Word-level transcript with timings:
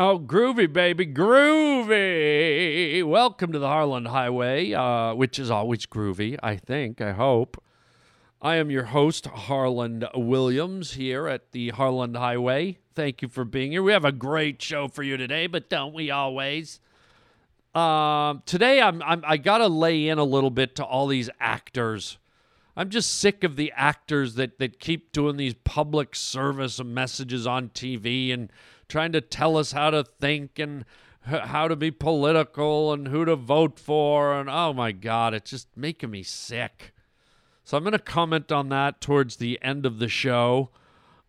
Oh, 0.00 0.16
groovy, 0.16 0.72
baby, 0.72 1.04
groovy. 1.06 3.02
Welcome 3.02 3.50
to 3.50 3.58
the 3.58 3.66
Harland 3.66 4.06
Highway, 4.06 4.72
uh, 4.72 5.12
which 5.16 5.40
is 5.40 5.50
always 5.50 5.86
groovy, 5.86 6.38
I 6.40 6.54
think, 6.54 7.00
I 7.00 7.10
hope. 7.10 7.60
I 8.40 8.54
am 8.58 8.70
your 8.70 8.84
host, 8.84 9.26
Harland 9.26 10.06
Williams, 10.14 10.92
here 10.92 11.26
at 11.26 11.50
the 11.50 11.70
Harland 11.70 12.16
Highway. 12.16 12.78
Thank 12.94 13.22
you 13.22 13.28
for 13.28 13.44
being 13.44 13.72
here. 13.72 13.82
We 13.82 13.90
have 13.90 14.04
a 14.04 14.12
great 14.12 14.62
show 14.62 14.86
for 14.86 15.02
you 15.02 15.16
today, 15.16 15.48
but 15.48 15.68
don't 15.68 15.92
we 15.92 16.12
always? 16.12 16.78
Um, 17.74 18.44
today, 18.46 18.80
I'm, 18.80 19.02
I'm 19.02 19.24
I 19.26 19.36
gotta 19.36 19.66
lay 19.66 20.06
in 20.06 20.18
a 20.18 20.24
little 20.24 20.50
bit 20.50 20.76
to 20.76 20.84
all 20.84 21.08
these 21.08 21.28
actors. 21.40 22.18
I'm 22.76 22.90
just 22.90 23.18
sick 23.18 23.42
of 23.42 23.56
the 23.56 23.72
actors 23.74 24.36
that 24.36 24.60
that 24.60 24.78
keep 24.78 25.10
doing 25.10 25.38
these 25.38 25.54
public 25.64 26.14
service 26.14 26.80
messages 26.80 27.48
on 27.48 27.70
TV 27.70 28.32
and 28.32 28.52
trying 28.88 29.12
to 29.12 29.20
tell 29.20 29.56
us 29.56 29.72
how 29.72 29.90
to 29.90 30.04
think 30.04 30.58
and 30.58 30.84
how 31.22 31.68
to 31.68 31.76
be 31.76 31.90
political 31.90 32.92
and 32.92 33.08
who 33.08 33.24
to 33.24 33.36
vote 33.36 33.78
for 33.78 34.38
and 34.38 34.48
oh 34.48 34.72
my 34.72 34.92
god, 34.92 35.34
it's 35.34 35.50
just 35.50 35.68
making 35.76 36.10
me 36.10 36.22
sick. 36.22 36.92
So 37.64 37.76
I'm 37.76 37.82
going 37.82 37.92
to 37.92 37.98
comment 37.98 38.50
on 38.50 38.70
that 38.70 39.00
towards 39.00 39.36
the 39.36 39.58
end 39.60 39.84
of 39.84 39.98
the 39.98 40.08
show. 40.08 40.70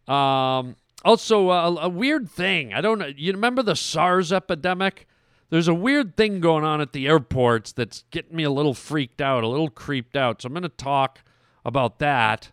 Um, 0.07 0.77
also, 1.03 1.49
uh, 1.49 1.75
a 1.81 1.89
weird 1.89 2.29
thing. 2.29 2.73
I 2.73 2.79
don't 2.79 2.97
know. 2.97 3.11
You 3.13 3.33
remember 3.33 3.61
the 3.61 3.75
SARS 3.75 4.31
epidemic? 4.31 5.05
There's 5.49 5.67
a 5.67 5.73
weird 5.73 6.15
thing 6.15 6.39
going 6.39 6.63
on 6.63 6.79
at 6.79 6.93
the 6.93 7.07
airports 7.07 7.71
that's 7.71 8.03
getting 8.11 8.35
me 8.35 8.43
a 8.43 8.51
little 8.51 8.73
freaked 8.73 9.19
out, 9.19 9.43
a 9.43 9.47
little 9.47 9.69
creeped 9.69 10.15
out. 10.15 10.41
So 10.41 10.47
I'm 10.47 10.53
going 10.53 10.63
to 10.63 10.69
talk 10.69 11.19
about 11.65 11.99
that 11.99 12.51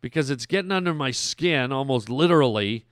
because 0.00 0.30
it's 0.30 0.46
getting 0.46 0.72
under 0.72 0.94
my 0.94 1.10
skin 1.10 1.70
almost 1.70 2.08
literally. 2.08 2.84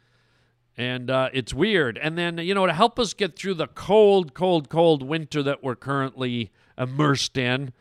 And 0.78 1.10
uh, 1.10 1.30
it's 1.32 1.54
weird. 1.54 1.96
And 1.96 2.18
then, 2.18 2.38
you 2.38 2.54
know, 2.54 2.66
to 2.66 2.72
help 2.72 2.98
us 2.98 3.14
get 3.14 3.34
through 3.34 3.54
the 3.54 3.66
cold, 3.66 4.34
cold, 4.34 4.68
cold 4.68 5.02
winter 5.02 5.42
that 5.42 5.62
we're 5.64 5.74
currently 5.74 6.50
immersed 6.76 7.38
in, 7.38 7.72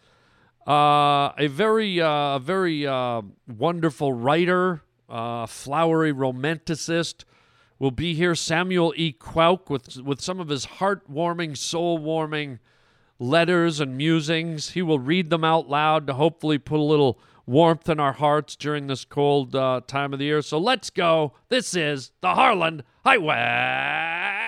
uh, 0.66 1.32
a 1.38 1.48
very, 1.48 2.00
uh, 2.00 2.40
very 2.40 2.88
uh, 2.88 3.22
wonderful 3.48 4.14
writer, 4.14 4.82
uh, 5.10 5.46
flowery 5.46 6.14
romanticist 6.14 7.26
will 7.80 7.92
be 7.92 8.14
here. 8.14 8.34
Samuel 8.34 8.94
E. 8.96 9.12
Quoke 9.12 9.70
with 9.70 9.98
with 9.98 10.22
some 10.22 10.40
of 10.40 10.48
his 10.48 10.66
heartwarming, 10.66 11.58
soul-warming 11.58 12.60
letters 13.20 13.80
and 13.80 13.98
musings. 13.98 14.72
He 14.72 14.82
will 14.82 15.00
read 15.00 15.30
them 15.30 15.44
out 15.44 15.70
loud 15.70 16.08
to 16.08 16.14
hopefully 16.14 16.58
put 16.58 16.80
a 16.80 16.84
little 16.84 17.20
warmth 17.46 17.90
in 17.90 18.00
our 18.00 18.14
hearts 18.14 18.56
during 18.56 18.88
this 18.88 19.06
cold 19.06 19.56
uh, 19.56 19.82
time 19.88 20.14
of 20.14 20.20
the 20.20 20.26
year. 20.26 20.42
So 20.42 20.58
let's 20.58 20.90
go. 20.90 21.34
This 21.50 21.76
is 21.76 22.12
the 22.22 22.36
Harland 22.36 22.84
Highway. 23.04 24.46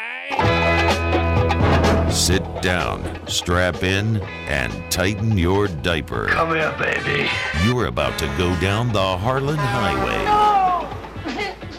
Sit 2.11 2.43
down, 2.61 3.27
strap 3.27 3.83
in, 3.83 4.17
and 4.47 4.91
tighten 4.91 5.37
your 5.37 5.67
diaper. 5.67 6.27
Come 6.27 6.55
here, 6.55 6.73
baby. 6.79 7.29
You're 7.63 7.85
about 7.85 8.17
to 8.19 8.25
go 8.37 8.59
down 8.59 8.91
the 8.91 9.17
Harland 9.17 9.59
Highway. 9.59 10.56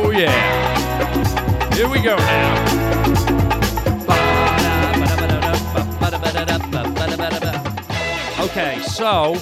Oh, 0.00 0.10
yeah. 0.10 1.74
Here 1.74 1.88
we 1.88 2.00
go 2.00 2.16
now. 2.16 2.88
Okay, 8.40 8.80
so 8.82 9.34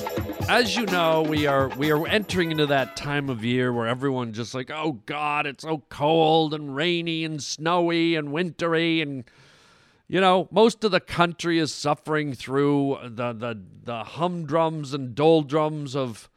as 0.48 0.74
you 0.74 0.86
know, 0.86 1.22
we 1.22 1.46
are 1.46 1.68
we 1.76 1.90
are 1.90 2.06
entering 2.06 2.52
into 2.52 2.66
that 2.66 2.96
time 2.96 3.28
of 3.28 3.44
year 3.44 3.70
where 3.70 3.86
everyone 3.86 4.32
just 4.32 4.54
like, 4.54 4.70
oh 4.70 4.92
God, 5.04 5.46
it's 5.46 5.62
so 5.62 5.82
cold 5.90 6.54
and 6.54 6.74
rainy 6.74 7.24
and 7.24 7.42
snowy 7.42 8.14
and 8.14 8.32
wintry 8.32 9.02
and 9.02 9.24
you 10.08 10.20
know, 10.20 10.48
most 10.50 10.84
of 10.84 10.90
the 10.90 11.00
country 11.00 11.58
is 11.58 11.72
suffering 11.74 12.32
through 12.32 12.98
the 13.04 13.34
the, 13.34 13.60
the 13.84 14.04
humdrums 14.04 14.94
and 14.94 15.14
doldrums 15.14 15.94
of 15.94 16.30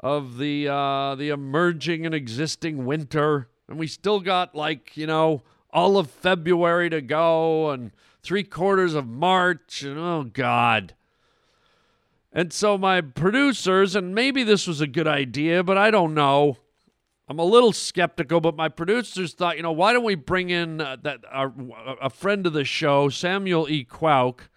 of 0.00 0.38
the 0.38 0.68
uh, 0.68 1.14
the 1.14 1.28
emerging 1.28 2.06
and 2.06 2.14
existing 2.14 2.84
winter, 2.84 3.48
and 3.68 3.78
we 3.78 3.86
still 3.86 4.20
got 4.20 4.54
like 4.54 4.96
you 4.96 5.06
know 5.06 5.42
all 5.70 5.98
of 5.98 6.10
February 6.10 6.90
to 6.90 7.00
go 7.00 7.70
and 7.70 7.92
three 8.22 8.42
quarters 8.42 8.94
of 8.94 9.06
March, 9.06 9.82
and 9.82 9.98
oh 9.98 10.24
God. 10.24 10.94
And 12.32 12.52
so 12.52 12.78
my 12.78 13.00
producers, 13.00 13.96
and 13.96 14.14
maybe 14.14 14.44
this 14.44 14.66
was 14.66 14.80
a 14.80 14.86
good 14.86 15.08
idea, 15.08 15.64
but 15.64 15.76
I 15.76 15.90
don't 15.90 16.14
know. 16.14 16.58
I'm 17.28 17.38
a 17.38 17.44
little 17.44 17.72
skeptical, 17.72 18.40
but 18.40 18.56
my 18.56 18.68
producers 18.68 19.34
thought, 19.34 19.56
you 19.56 19.62
know, 19.62 19.72
why 19.72 19.92
don't 19.92 20.04
we 20.04 20.14
bring 20.14 20.50
in 20.50 20.80
uh, 20.80 20.96
that 21.02 21.20
our, 21.30 21.52
a 22.00 22.10
friend 22.10 22.46
of 22.46 22.52
the 22.52 22.64
show, 22.64 23.08
Samuel 23.08 23.68
E. 23.68 23.84
Quoke, 23.84 24.48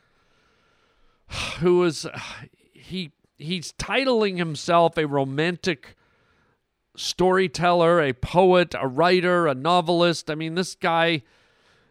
who 1.59 1.83
is 1.83 2.07
he 2.73 3.11
he's 3.37 3.73
titling 3.73 4.37
himself 4.37 4.97
a 4.97 5.05
romantic 5.05 5.95
storyteller, 6.95 8.01
a 8.01 8.13
poet, 8.13 8.75
a 8.79 8.87
writer, 8.87 9.47
a 9.47 9.55
novelist. 9.55 10.29
I 10.29 10.35
mean, 10.35 10.55
this 10.55 10.75
guy 10.75 11.23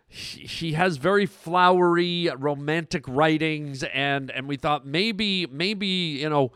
he, 0.08 0.72
has 0.75 0.98
very 0.98 1.25
flowery 1.25 2.28
romantic 2.36 3.04
writings 3.08 3.82
and 3.82 4.31
and 4.31 4.47
we 4.47 4.56
thought 4.56 4.86
maybe 4.86 5.47
maybe, 5.47 5.86
you 5.86 6.28
know, 6.28 6.52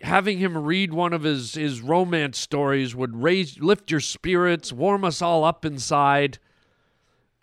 having 0.00 0.38
him 0.38 0.56
read 0.56 0.94
one 0.94 1.12
of 1.12 1.24
his 1.24 1.54
his 1.54 1.82
romance 1.82 2.38
stories 2.38 2.94
would 2.94 3.22
raise 3.22 3.60
lift 3.60 3.90
your 3.90 4.00
spirits, 4.00 4.72
warm 4.72 5.04
us 5.04 5.20
all 5.20 5.44
up 5.44 5.66
inside. 5.66 6.38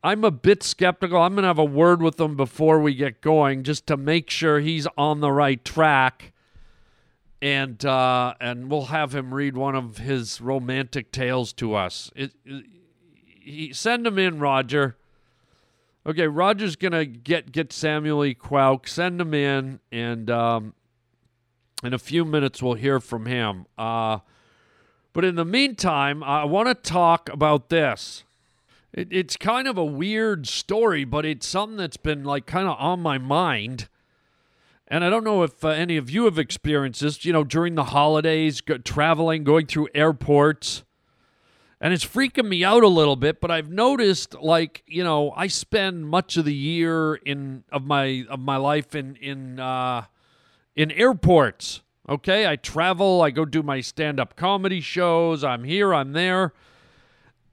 I'm 0.03 0.23
a 0.23 0.31
bit 0.31 0.63
skeptical. 0.63 1.21
I'm 1.21 1.35
going 1.35 1.43
to 1.43 1.47
have 1.49 1.59
a 1.59 1.63
word 1.63 2.01
with 2.01 2.19
him 2.19 2.35
before 2.35 2.79
we 2.79 2.95
get 2.95 3.21
going 3.21 3.61
just 3.61 3.85
to 3.85 3.97
make 3.97 4.31
sure 4.31 4.59
he's 4.59 4.87
on 4.97 5.19
the 5.19 5.31
right 5.31 5.63
track 5.63 6.30
and 7.41 7.83
uh, 7.85 8.35
and 8.39 8.69
we'll 8.69 8.85
have 8.85 9.15
him 9.15 9.33
read 9.33 9.57
one 9.57 9.75
of 9.75 9.97
his 9.97 10.39
romantic 10.39 11.11
tales 11.11 11.53
to 11.53 11.73
us. 11.73 12.11
It, 12.15 12.31
it, 12.45 12.65
he, 13.15 13.73
send 13.73 14.05
him 14.05 14.19
in, 14.19 14.39
Roger. 14.39 14.95
Okay, 16.05 16.27
Roger's 16.27 16.75
gonna 16.75 17.05
get 17.05 17.51
get 17.51 17.73
Samuel 17.73 18.25
E. 18.25 18.33
Quoke. 18.33 18.87
Send 18.87 19.19
him 19.19 19.33
in, 19.33 19.79
and 19.91 20.29
um, 20.29 20.73
in 21.83 21.93
a 21.93 21.99
few 21.99 22.25
minutes 22.25 22.61
we'll 22.61 22.75
hear 22.75 22.99
from 22.99 23.25
him. 23.25 23.65
Uh, 23.77 24.19
but 25.13 25.25
in 25.25 25.35
the 25.35 25.45
meantime, 25.45 26.23
I 26.23 26.45
want 26.45 26.67
to 26.67 26.75
talk 26.75 27.29
about 27.29 27.69
this. 27.69 28.23
It, 28.93 29.07
it's 29.11 29.35
kind 29.35 29.67
of 29.67 29.77
a 29.77 29.85
weird 29.85 30.47
story, 30.47 31.05
but 31.05 31.25
it's 31.25 31.47
something 31.47 31.77
that's 31.77 31.97
been 31.97 32.23
like 32.23 32.45
kind 32.45 32.67
of 32.67 32.77
on 32.79 33.01
my 33.01 33.17
mind. 33.17 33.87
And 34.91 35.05
I 35.05 35.09
don't 35.09 35.23
know 35.23 35.41
if 35.43 35.63
uh, 35.63 35.69
any 35.69 35.95
of 35.95 36.09
you 36.09 36.25
have 36.25 36.37
experienced 36.37 36.99
this, 36.99 37.23
you 37.23 37.31
know, 37.31 37.45
during 37.45 37.75
the 37.75 37.85
holidays, 37.85 38.59
go- 38.59 38.77
traveling, 38.77 39.45
going 39.45 39.65
through 39.65 39.87
airports. 39.95 40.83
And 41.79 41.93
it's 41.93 42.03
freaking 42.03 42.49
me 42.49 42.65
out 42.65 42.83
a 42.83 42.89
little 42.89 43.15
bit, 43.15 43.39
but 43.39 43.49
I've 43.49 43.69
noticed 43.69 44.35
like, 44.35 44.83
you 44.85 45.01
know, 45.01 45.31
I 45.31 45.47
spend 45.47 46.09
much 46.09 46.35
of 46.35 46.43
the 46.43 46.53
year 46.53 47.15
in 47.15 47.63
of 47.71 47.85
my 47.85 48.25
of 48.29 48.41
my 48.41 48.57
life 48.57 48.93
in 48.93 49.15
in 49.15 49.61
uh 49.61 50.03
in 50.75 50.91
airports. 50.91 51.81
Okay? 52.09 52.45
I 52.45 52.57
travel, 52.57 53.21
I 53.21 53.29
go 53.31 53.45
do 53.45 53.63
my 53.63 53.79
stand-up 53.79 54.35
comedy 54.35 54.81
shows, 54.81 55.41
I'm 55.41 55.63
here, 55.63 55.93
I'm 55.93 56.11
there. 56.11 56.51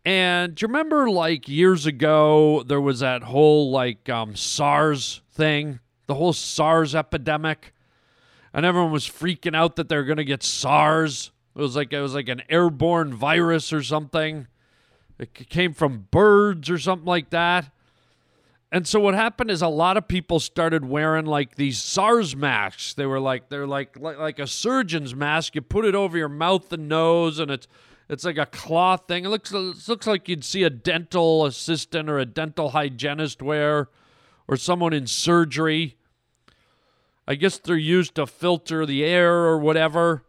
And 0.05 0.56
do 0.56 0.64
you 0.64 0.67
remember 0.67 1.08
like 1.08 1.49
years 1.49 1.87
ago 1.87 2.64
there 2.67 2.81
was 2.81 2.99
that 2.99 3.23
whole 3.23 3.70
like 3.70 4.08
um 4.08 4.34
SARS 4.34 5.23
thing? 5.31 5.79
The 6.08 6.16
whole 6.16 6.32
SARS 6.32 6.96
epidemic, 6.96 7.72
and 8.52 8.66
everyone 8.66 8.90
was 8.90 9.06
freaking 9.06 9.55
out 9.55 9.76
that 9.76 9.88
they're 9.88 10.02
going 10.02 10.16
to 10.16 10.25
get 10.25 10.43
SARS. 10.43 11.31
It 11.55 11.60
was 11.60 11.76
like 11.76 11.93
it 11.93 12.00
was 12.00 12.14
like 12.14 12.28
an 12.28 12.43
airborne 12.49 13.14
virus 13.14 13.72
or 13.72 13.84
something. 13.84 14.49
It 15.20 15.32
came 15.34 15.72
from 15.72 16.08
birds 16.10 16.69
or 16.69 16.78
something 16.78 17.06
like 17.06 17.31
that. 17.31 17.70
And 18.72 18.87
so 18.87 19.00
what 19.00 19.14
happened 19.14 19.50
is 19.50 19.62
a 19.62 19.69
lot 19.69 19.96
of 19.96 20.08
people 20.08 20.40
started 20.40 20.84
wearing 20.84 21.26
like 21.26 21.55
these 21.55 21.78
SARS 21.78 22.34
masks. 22.34 22.94
They 22.94 23.06
were 23.06 23.20
like 23.20 23.49
they're 23.49 23.66
like 23.66 23.99
like, 23.99 24.19
like 24.19 24.38
a 24.38 24.46
surgeon's 24.46 25.14
mask. 25.14 25.55
You 25.55 25.62
put 25.62 25.84
it 25.84 25.94
over 25.94 26.19
your 26.19 26.28
mouth 26.28 26.72
and 26.72 26.88
nose, 26.88 27.38
and 27.38 27.50
it's 27.50 27.69
It's 28.08 28.25
like 28.25 28.38
a 28.38 28.46
cloth 28.46 29.02
thing. 29.06 29.26
It 29.26 29.28
looks 29.28 29.52
it 29.52 29.88
looks 29.88 30.06
like 30.06 30.31
you'd 30.31 30.44
see 30.44 30.62
a 30.64 30.70
dental 30.70 31.44
assistant 31.44 32.08
or 32.08 32.19
a 32.19 32.25
dental 32.25 32.70
hygienist 32.70 33.43
wear, 33.43 33.88
or 34.46 34.56
someone 34.56 34.94
in 34.94 35.06
surgery. 35.06 35.97
I 37.28 37.34
guess 37.34 37.58
they're 37.58 37.76
used 37.76 38.14
to 38.14 38.26
filter 38.26 38.86
the 38.86 39.04
air 39.04 39.34
or 39.44 39.58
whatever. 39.58 40.25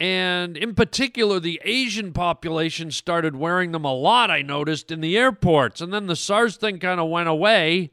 And 0.00 0.56
in 0.56 0.74
particular, 0.74 1.38
the 1.38 1.60
Asian 1.62 2.14
population 2.14 2.90
started 2.90 3.36
wearing 3.36 3.72
them 3.72 3.84
a 3.84 3.92
lot, 3.92 4.30
I 4.30 4.40
noticed, 4.40 4.90
in 4.90 5.02
the 5.02 5.18
airports. 5.18 5.82
And 5.82 5.92
then 5.92 6.06
the 6.06 6.16
SARS 6.16 6.56
thing 6.56 6.78
kind 6.78 6.98
of 6.98 7.10
went 7.10 7.28
away. 7.28 7.90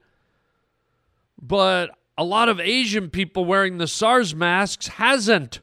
But 1.37 1.91
a 2.17 2.23
lot 2.23 2.47
of 2.47 2.61
Asian 2.61 3.09
people 3.09 3.43
wearing 3.43 3.77
the 3.77 3.87
SARS 3.87 4.33
masks 4.33 4.87
hasn't. 4.87 5.59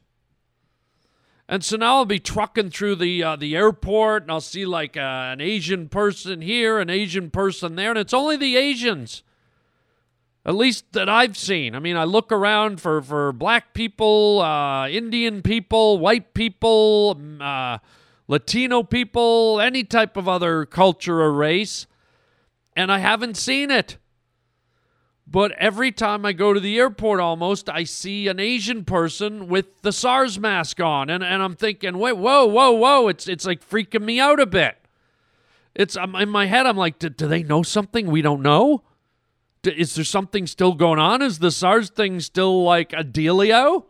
And 1.48 1.64
so 1.64 1.78
now 1.78 1.96
I'll 1.96 2.04
be 2.04 2.18
trucking 2.18 2.70
through 2.70 2.96
the 2.96 3.22
uh, 3.22 3.36
the 3.36 3.56
airport, 3.56 4.24
and 4.24 4.32
I'll 4.32 4.40
see 4.40 4.66
like 4.66 4.98
uh, 4.98 5.00
an 5.00 5.40
Asian 5.40 5.88
person 5.88 6.42
here, 6.42 6.78
an 6.78 6.90
Asian 6.90 7.30
person 7.30 7.76
there, 7.76 7.90
and 7.90 7.98
it's 7.98 8.12
only 8.12 8.36
the 8.36 8.56
Asians, 8.56 9.22
at 10.46 10.54
least 10.54 10.92
that 10.92 11.08
I've 11.08 11.36
seen. 11.36 11.74
I 11.74 11.80
mean, 11.80 11.96
I 11.96 12.04
look 12.04 12.30
around 12.30 12.80
for 12.80 13.02
for 13.02 13.32
black 13.32 13.74
people, 13.74 14.40
uh, 14.40 14.88
Indian 14.88 15.42
people, 15.42 15.98
white 15.98 16.32
people, 16.32 17.16
um, 17.18 17.42
uh, 17.42 17.78
Latino 18.28 18.84
people, 18.84 19.60
any 19.60 19.82
type 19.82 20.16
of 20.16 20.28
other 20.28 20.64
culture 20.64 21.20
or 21.20 21.32
race, 21.32 21.86
and 22.76 22.92
I 22.92 23.00
haven't 23.00 23.36
seen 23.36 23.72
it. 23.72 23.98
But 25.28 25.50
every 25.58 25.90
time 25.90 26.24
I 26.24 26.32
go 26.32 26.52
to 26.52 26.60
the 26.60 26.78
airport, 26.78 27.18
almost, 27.18 27.68
I 27.68 27.82
see 27.82 28.28
an 28.28 28.38
Asian 28.38 28.84
person 28.84 29.48
with 29.48 29.82
the 29.82 29.90
SARS 29.90 30.38
mask 30.38 30.80
on. 30.80 31.10
And, 31.10 31.24
and 31.24 31.42
I'm 31.42 31.56
thinking, 31.56 31.98
wait, 31.98 32.16
whoa, 32.16 32.46
whoa, 32.46 32.70
whoa. 32.70 33.08
It's, 33.08 33.26
it's 33.26 33.44
like 33.44 33.68
freaking 33.68 34.04
me 34.04 34.20
out 34.20 34.38
a 34.38 34.46
bit. 34.46 34.76
It's 35.74 35.96
I'm, 35.96 36.14
in 36.14 36.28
my 36.28 36.46
head, 36.46 36.64
I'm 36.64 36.76
like, 36.76 37.00
do, 37.00 37.08
do 37.08 37.26
they 37.26 37.42
know 37.42 37.64
something 37.64 38.06
we 38.06 38.22
don't 38.22 38.40
know? 38.40 38.82
Is 39.66 39.94
there 39.94 40.04
something 40.04 40.46
still 40.46 40.74
going 40.74 40.98
on? 40.98 41.22
Is 41.22 41.38
the 41.38 41.50
SARS 41.50 41.90
thing 41.90 42.20
still 42.20 42.62
like 42.62 42.92
a 42.92 43.04
dealio? 43.04 43.84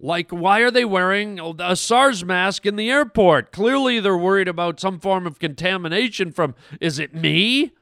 Like, 0.00 0.30
why 0.30 0.60
are 0.60 0.70
they 0.70 0.84
wearing 0.84 1.40
a 1.58 1.74
SARS 1.74 2.24
mask 2.24 2.66
in 2.66 2.76
the 2.76 2.88
airport? 2.88 3.50
Clearly, 3.50 3.98
they're 3.98 4.16
worried 4.16 4.46
about 4.46 4.78
some 4.78 5.00
form 5.00 5.26
of 5.26 5.40
contamination 5.40 6.30
from, 6.30 6.54
is 6.80 7.00
it 7.00 7.14
me? 7.14 7.72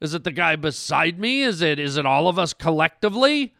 Is 0.00 0.14
it 0.14 0.24
the 0.24 0.32
guy 0.32 0.56
beside 0.56 1.18
me? 1.18 1.42
Is 1.42 1.60
it 1.60 1.78
is 1.78 1.96
it 1.98 2.06
all 2.06 2.28
of 2.28 2.38
us 2.38 2.54
collectively? 2.54 3.54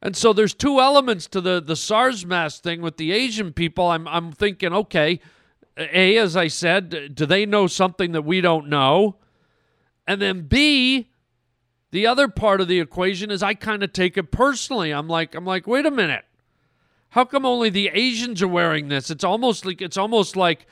And 0.00 0.16
so 0.16 0.32
there's 0.32 0.54
two 0.54 0.80
elements 0.80 1.26
to 1.28 1.40
the 1.40 1.60
the 1.60 1.76
SARS 1.76 2.24
mask 2.24 2.62
thing 2.62 2.80
with 2.80 2.96
the 2.96 3.12
Asian 3.12 3.52
people. 3.52 3.88
I'm 3.88 4.08
I'm 4.08 4.32
thinking, 4.32 4.72
okay, 4.72 5.20
A, 5.76 6.16
as 6.16 6.36
I 6.36 6.48
said, 6.48 7.14
do 7.14 7.26
they 7.26 7.44
know 7.44 7.66
something 7.66 8.12
that 8.12 8.22
we 8.22 8.40
don't 8.40 8.68
know? 8.68 9.16
And 10.08 10.22
then 10.22 10.48
B, 10.48 11.10
the 11.90 12.06
other 12.06 12.28
part 12.28 12.62
of 12.62 12.66
the 12.66 12.80
equation 12.80 13.30
is 13.30 13.42
I 13.42 13.52
kind 13.52 13.82
of 13.82 13.92
take 13.92 14.16
it 14.16 14.32
personally. 14.32 14.90
I'm 14.90 15.06
like, 15.06 15.34
I'm 15.34 15.44
like, 15.44 15.66
wait 15.66 15.84
a 15.84 15.90
minute. 15.90 16.24
How 17.10 17.26
come 17.26 17.44
only 17.44 17.68
the 17.68 17.90
Asians 17.92 18.42
are 18.42 18.48
wearing 18.48 18.88
this? 18.88 19.10
It's 19.10 19.22
almost 19.22 19.66
like 19.66 19.82
it's 19.82 19.98
almost 19.98 20.34
like 20.34 20.66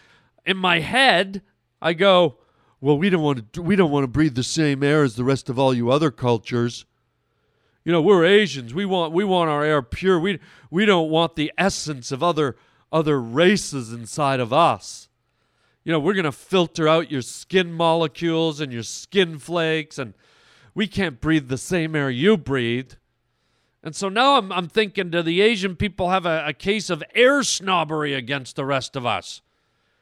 in 0.46 0.56
my 0.56 0.80
head, 0.80 1.42
I 1.82 1.92
go, 1.92 2.38
well, 2.80 2.96
we 2.96 3.10
don't 3.10 3.22
want 3.22 3.52
to 3.52 3.62
we 3.62 3.76
don't 3.76 3.90
want 3.90 4.04
to 4.04 4.08
breathe 4.08 4.36
the 4.36 4.42
same 4.42 4.82
air 4.82 5.02
as 5.02 5.16
the 5.16 5.24
rest 5.24 5.50
of 5.50 5.58
all 5.58 5.74
you 5.74 5.90
other 5.90 6.10
cultures. 6.10 6.86
You 7.84 7.92
know, 7.92 8.00
we're 8.00 8.24
Asians. 8.24 8.72
We 8.72 8.86
want 8.86 9.12
we 9.12 9.24
want 9.24 9.50
our 9.50 9.62
air 9.62 9.82
pure. 9.82 10.18
We 10.18 10.40
we 10.70 10.86
don't 10.86 11.10
want 11.10 11.36
the 11.36 11.52
essence 11.58 12.10
of 12.10 12.22
other 12.22 12.56
other 12.90 13.20
races 13.20 13.92
inside 13.92 14.40
of 14.40 14.54
us. 14.54 15.08
You 15.86 15.92
know, 15.92 16.00
we're 16.00 16.14
going 16.14 16.24
to 16.24 16.32
filter 16.32 16.88
out 16.88 17.12
your 17.12 17.22
skin 17.22 17.72
molecules 17.72 18.60
and 18.60 18.72
your 18.72 18.82
skin 18.82 19.38
flakes 19.38 20.00
and 20.00 20.14
we 20.74 20.88
can't 20.88 21.20
breathe 21.20 21.46
the 21.46 21.56
same 21.56 21.94
air 21.94 22.10
you 22.10 22.36
breathe. 22.36 22.94
And 23.84 23.94
so 23.94 24.08
now 24.08 24.36
I'm, 24.36 24.50
I'm 24.50 24.66
thinking, 24.66 25.10
do 25.10 25.22
the 25.22 25.40
Asian 25.40 25.76
people 25.76 26.10
have 26.10 26.26
a, 26.26 26.42
a 26.44 26.52
case 26.52 26.90
of 26.90 27.04
air 27.14 27.44
snobbery 27.44 28.14
against 28.14 28.56
the 28.56 28.64
rest 28.64 28.96
of 28.96 29.06
us? 29.06 29.42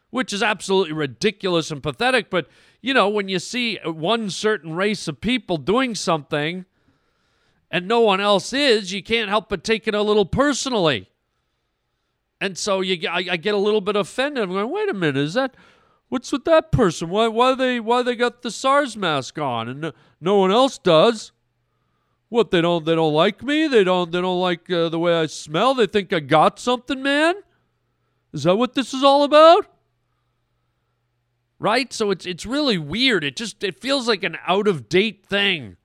Which 0.09 0.33
is 0.33 0.43
absolutely 0.43 0.95
ridiculous 0.95 1.71
and 1.71 1.83
pathetic, 1.83 2.31
but 2.31 2.49
you 2.81 2.95
know, 2.95 3.11
when 3.11 3.29
you 3.29 3.39
see 3.39 3.79
one 3.85 4.31
certain 4.31 4.73
race 4.73 5.07
of 5.07 5.21
people 5.21 5.59
doing 5.59 5.95
something 5.95 6.65
and 7.71 7.87
no 7.87 8.01
one 8.01 8.23
else 8.23 8.55
is, 8.55 8.91
you 8.91 9.03
can't 9.03 9.29
help 9.29 9.51
but 9.51 9.63
take 9.63 9.87
it 9.87 9.95
a 9.95 10.01
little 10.01 10.25
personally. 10.25 11.11
And 12.41 12.57
so 12.57 12.81
you, 12.81 13.07
I, 13.07 13.27
I 13.33 13.37
get 13.37 13.55
a 13.55 13.59
little 13.59 13.83
bit 13.83 13.97
offended. 13.97 14.45
I'm 14.45 14.51
going, 14.51 14.71
wait 14.71 14.89
a 14.89 14.95
minute, 14.95 15.19
is 15.19 15.35
that 15.35 15.55
what's 16.09 16.33
with 16.33 16.45
that 16.45 16.73
person? 16.73 17.09
Why, 17.09 17.29
why 17.29 17.55
they, 17.55 17.81
why 17.81 18.03
they 18.03 18.17
got 18.17 18.43
the 18.43 18.51
SARS 18.51 18.97
mask 18.97 19.39
on 19.39 19.69
and 19.69 19.93
no, 20.21 20.39
one 20.39 20.51
else 20.51 20.79
does? 20.79 21.33
What 22.29 22.51
they 22.51 22.61
don't, 22.61 22.85
they 22.85 22.95
don't 22.95 23.15
like 23.15 23.43
me. 23.43 23.69
They 23.69 23.85
don't, 23.85 24.11
they 24.11 24.21
don't 24.21 24.41
like 24.41 24.71
uh, 24.71 24.89
the 24.89 24.99
way 24.99 25.15
I 25.15 25.27
smell. 25.27 25.75
They 25.75 25.87
think 25.87 26.13
I 26.13 26.21
got 26.21 26.59
something, 26.59 27.03
man. 27.03 27.37
Is 28.33 28.43
that 28.43 28.57
what 28.57 28.75
this 28.75 28.93
is 28.93 29.05
all 29.05 29.23
about? 29.23 29.69
right? 31.65 31.93
So 31.95 32.11
it's 32.11 32.27
it's 32.27 32.45
really 32.45 32.77
weird. 32.77 33.25
It 33.25 33.37
just 33.37 33.65
it 33.65 33.81
feels 33.81 34.07
like 34.07 34.23
an 34.23 34.37
out 34.47 34.69
of 34.69 34.89
date 34.89 35.25
thing. 35.25 35.77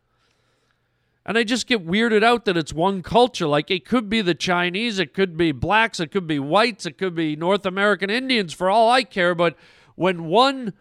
And 1.25 1.37
I 1.37 1.43
just 1.43 1.67
get 1.67 1.87
weirded 1.87 2.23
out 2.23 2.45
that 2.45 2.57
it's 2.57 2.73
one 2.73 3.01
culture. 3.01 3.47
Like 3.47 3.71
it 3.71 3.85
could 3.85 4.09
be 4.09 4.21
the 4.21 4.33
Chinese, 4.33 4.99
it 4.99 5.13
could 5.13 5.37
be 5.37 5.53
blacks, 5.53 5.99
it 5.99 6.11
could 6.11 6.27
be 6.27 6.39
whites, 6.39 6.85
it 6.85 6.97
could 6.97 7.15
be 7.15 7.35
North 7.35 7.65
American 7.65 8.09
Indians 8.09 8.53
for 8.53 8.69
all 8.69 8.89
I 8.89 9.03
care, 9.03 9.33
but 9.33 9.55
when 9.99 10.23
one 10.23 10.71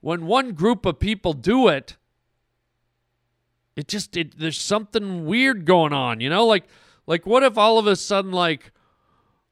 when 0.00 0.24
one 0.26 0.52
group 0.52 0.86
of 0.86 1.00
people 1.00 1.32
do 1.32 1.66
it, 1.66 1.96
it 3.74 3.88
just 3.88 4.16
it, 4.16 4.38
there's 4.38 4.60
something 4.60 5.26
weird 5.26 5.64
going 5.64 5.92
on, 5.92 6.20
you 6.20 6.30
know? 6.30 6.46
Like 6.46 6.68
like 7.04 7.26
what 7.26 7.42
if 7.42 7.58
all 7.58 7.80
of 7.80 7.88
a 7.88 7.96
sudden 7.96 8.30
like 8.30 8.70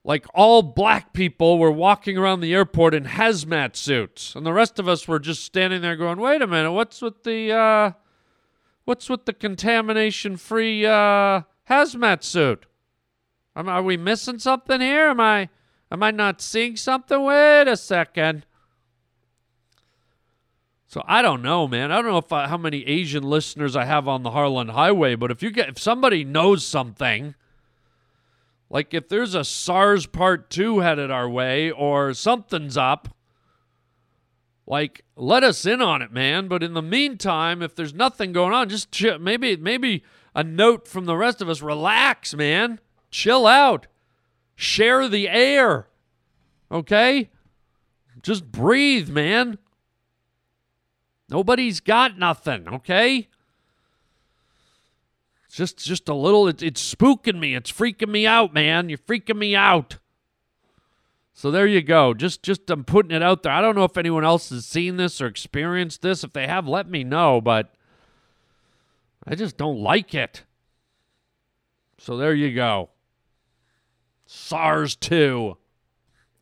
like 0.04 0.26
all 0.32 0.62
black 0.62 1.12
people 1.12 1.58
were 1.58 1.72
walking 1.72 2.16
around 2.16 2.38
the 2.38 2.54
airport 2.54 2.94
in 2.94 3.02
hazmat 3.02 3.74
suits 3.74 4.36
and 4.36 4.46
the 4.46 4.52
rest 4.52 4.78
of 4.78 4.86
us 4.86 5.08
were 5.08 5.18
just 5.18 5.42
standing 5.42 5.82
there 5.82 5.96
going 5.96 6.20
wait 6.20 6.40
a 6.40 6.46
minute 6.46 6.70
what's 6.70 7.02
with 7.02 7.24
the 7.24 7.50
uh 7.50 7.90
what's 8.84 9.10
with 9.10 9.26
the 9.26 9.32
contamination 9.32 10.36
free 10.36 10.86
uh 10.86 11.42
hazmat 11.68 12.22
suit? 12.22 12.66
Am, 13.56 13.68
are 13.68 13.82
we 13.82 13.96
missing 13.96 14.38
something 14.38 14.80
here? 14.80 15.08
Am 15.08 15.18
i 15.18 15.48
am 15.90 16.04
i 16.04 16.12
not 16.12 16.40
seeing 16.40 16.76
something? 16.76 17.20
Wait 17.24 17.66
a 17.66 17.76
second 17.76 18.45
so 20.96 21.02
I 21.06 21.20
don't 21.20 21.42
know, 21.42 21.68
man. 21.68 21.92
I 21.92 21.96
don't 21.96 22.10
know 22.10 22.16
if 22.16 22.32
I, 22.32 22.46
how 22.46 22.56
many 22.56 22.82
Asian 22.86 23.22
listeners 23.22 23.76
I 23.76 23.84
have 23.84 24.08
on 24.08 24.22
the 24.22 24.30
Harland 24.30 24.70
Highway, 24.70 25.14
but 25.14 25.30
if 25.30 25.42
you 25.42 25.50
get 25.50 25.68
if 25.68 25.78
somebody 25.78 26.24
knows 26.24 26.64
something, 26.64 27.34
like 28.70 28.94
if 28.94 29.06
there's 29.06 29.34
a 29.34 29.44
SARS 29.44 30.06
part 30.06 30.48
2 30.48 30.78
headed 30.78 31.10
our 31.10 31.28
way 31.28 31.70
or 31.70 32.14
something's 32.14 32.78
up, 32.78 33.14
like 34.66 35.04
let 35.16 35.44
us 35.44 35.66
in 35.66 35.82
on 35.82 36.00
it, 36.00 36.12
man. 36.12 36.48
But 36.48 36.62
in 36.62 36.72
the 36.72 36.80
meantime, 36.80 37.60
if 37.60 37.74
there's 37.74 37.92
nothing 37.92 38.32
going 38.32 38.54
on, 38.54 38.70
just 38.70 38.90
chill. 38.90 39.18
maybe 39.18 39.54
maybe 39.54 40.02
a 40.34 40.42
note 40.42 40.88
from 40.88 41.04
the 41.04 41.18
rest 41.18 41.42
of 41.42 41.50
us, 41.50 41.60
relax, 41.60 42.32
man. 42.32 42.80
Chill 43.10 43.46
out. 43.46 43.86
Share 44.54 45.10
the 45.10 45.28
air. 45.28 45.88
Okay? 46.72 47.28
Just 48.22 48.50
breathe, 48.50 49.10
man. 49.10 49.58
Nobody's 51.28 51.80
got 51.80 52.18
nothing, 52.18 52.68
okay? 52.68 53.28
just 55.56 55.78
just 55.78 56.08
a 56.08 56.14
little 56.14 56.46
it, 56.48 56.62
it's 56.62 56.94
spooking 56.94 57.38
me. 57.38 57.54
It's 57.54 57.72
freaking 57.72 58.10
me 58.10 58.26
out 58.26 58.52
man. 58.52 58.88
You're 58.88 58.98
freaking 58.98 59.38
me 59.38 59.56
out. 59.56 59.96
So 61.32 61.50
there 61.50 61.66
you 61.66 61.82
go. 61.82 62.12
Just 62.12 62.42
just 62.42 62.68
i'm 62.70 62.84
putting 62.84 63.10
it 63.10 63.22
out 63.22 63.42
there. 63.42 63.52
I 63.52 63.62
don't 63.62 63.74
know 63.74 63.84
if 63.84 63.96
anyone 63.96 64.24
else 64.24 64.50
has 64.50 64.66
seen 64.66 64.98
this 64.98 65.20
or 65.20 65.26
experienced 65.26 66.02
this. 66.02 66.22
If 66.22 66.34
they 66.34 66.46
have 66.46 66.68
let 66.68 66.90
me 66.90 67.04
know 67.04 67.40
but 67.40 67.74
i 69.26 69.34
just 69.34 69.56
don't 69.56 69.80
like 69.80 70.14
it. 70.14 70.44
So 71.98 72.18
there 72.18 72.34
you 72.34 72.54
go. 72.54 72.90
Sars 74.26 74.94
2 74.94 75.56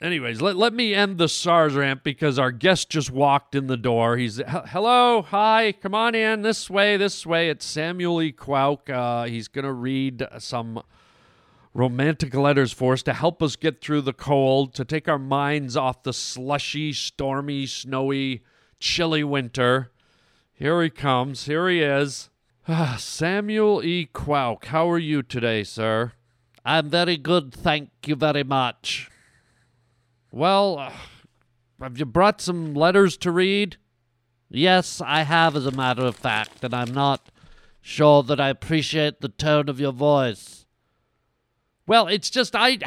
Anyways, 0.00 0.42
let, 0.42 0.56
let 0.56 0.74
me 0.74 0.92
end 0.92 1.18
the 1.18 1.28
SARS 1.28 1.74
rant 1.74 2.02
because 2.02 2.38
our 2.38 2.50
guest 2.50 2.90
just 2.90 3.10
walked 3.10 3.54
in 3.54 3.68
the 3.68 3.76
door. 3.76 4.16
He's, 4.16 4.40
hello, 4.46 5.22
hi, 5.22 5.72
come 5.80 5.94
on 5.94 6.14
in, 6.14 6.42
this 6.42 6.68
way, 6.68 6.96
this 6.96 7.24
way. 7.24 7.48
It's 7.48 7.64
Samuel 7.64 8.20
E. 8.20 8.32
Quoke. 8.32 8.90
Uh, 8.90 9.24
he's 9.24 9.48
going 9.48 9.64
to 9.64 9.72
read 9.72 10.26
some 10.38 10.82
romantic 11.72 12.34
letters 12.34 12.72
for 12.72 12.92
us 12.92 13.02
to 13.04 13.12
help 13.12 13.42
us 13.42 13.56
get 13.56 13.80
through 13.80 14.02
the 14.02 14.12
cold, 14.12 14.74
to 14.74 14.84
take 14.84 15.08
our 15.08 15.18
minds 15.18 15.76
off 15.76 16.02
the 16.02 16.12
slushy, 16.12 16.92
stormy, 16.92 17.66
snowy, 17.66 18.42
chilly 18.80 19.24
winter. 19.24 19.90
Here 20.52 20.82
he 20.82 20.90
comes. 20.90 21.46
Here 21.46 21.68
he 21.68 21.82
is. 21.82 22.30
Samuel 22.98 23.82
E. 23.84 24.06
Quoke, 24.06 24.66
how 24.66 24.90
are 24.90 24.98
you 24.98 25.22
today, 25.22 25.64
sir? 25.64 26.12
I'm 26.64 26.90
very 26.90 27.16
good, 27.16 27.52
thank 27.52 27.90
you 28.06 28.16
very 28.16 28.44
much. 28.44 29.10
Well, 30.34 30.80
uh, 30.80 30.90
have 31.80 31.96
you 31.96 32.06
brought 32.06 32.40
some 32.40 32.74
letters 32.74 33.16
to 33.18 33.30
read? 33.30 33.76
Yes, 34.50 35.00
I 35.00 35.22
have, 35.22 35.54
as 35.54 35.64
a 35.64 35.70
matter 35.70 36.04
of 36.04 36.16
fact, 36.16 36.64
and 36.64 36.74
I'm 36.74 36.92
not 36.92 37.30
sure 37.80 38.24
that 38.24 38.40
I 38.40 38.48
appreciate 38.48 39.20
the 39.20 39.28
tone 39.28 39.68
of 39.68 39.78
your 39.78 39.92
voice. 39.92 40.66
Well, 41.86 42.08
it's 42.08 42.30
just 42.30 42.56
I. 42.56 42.78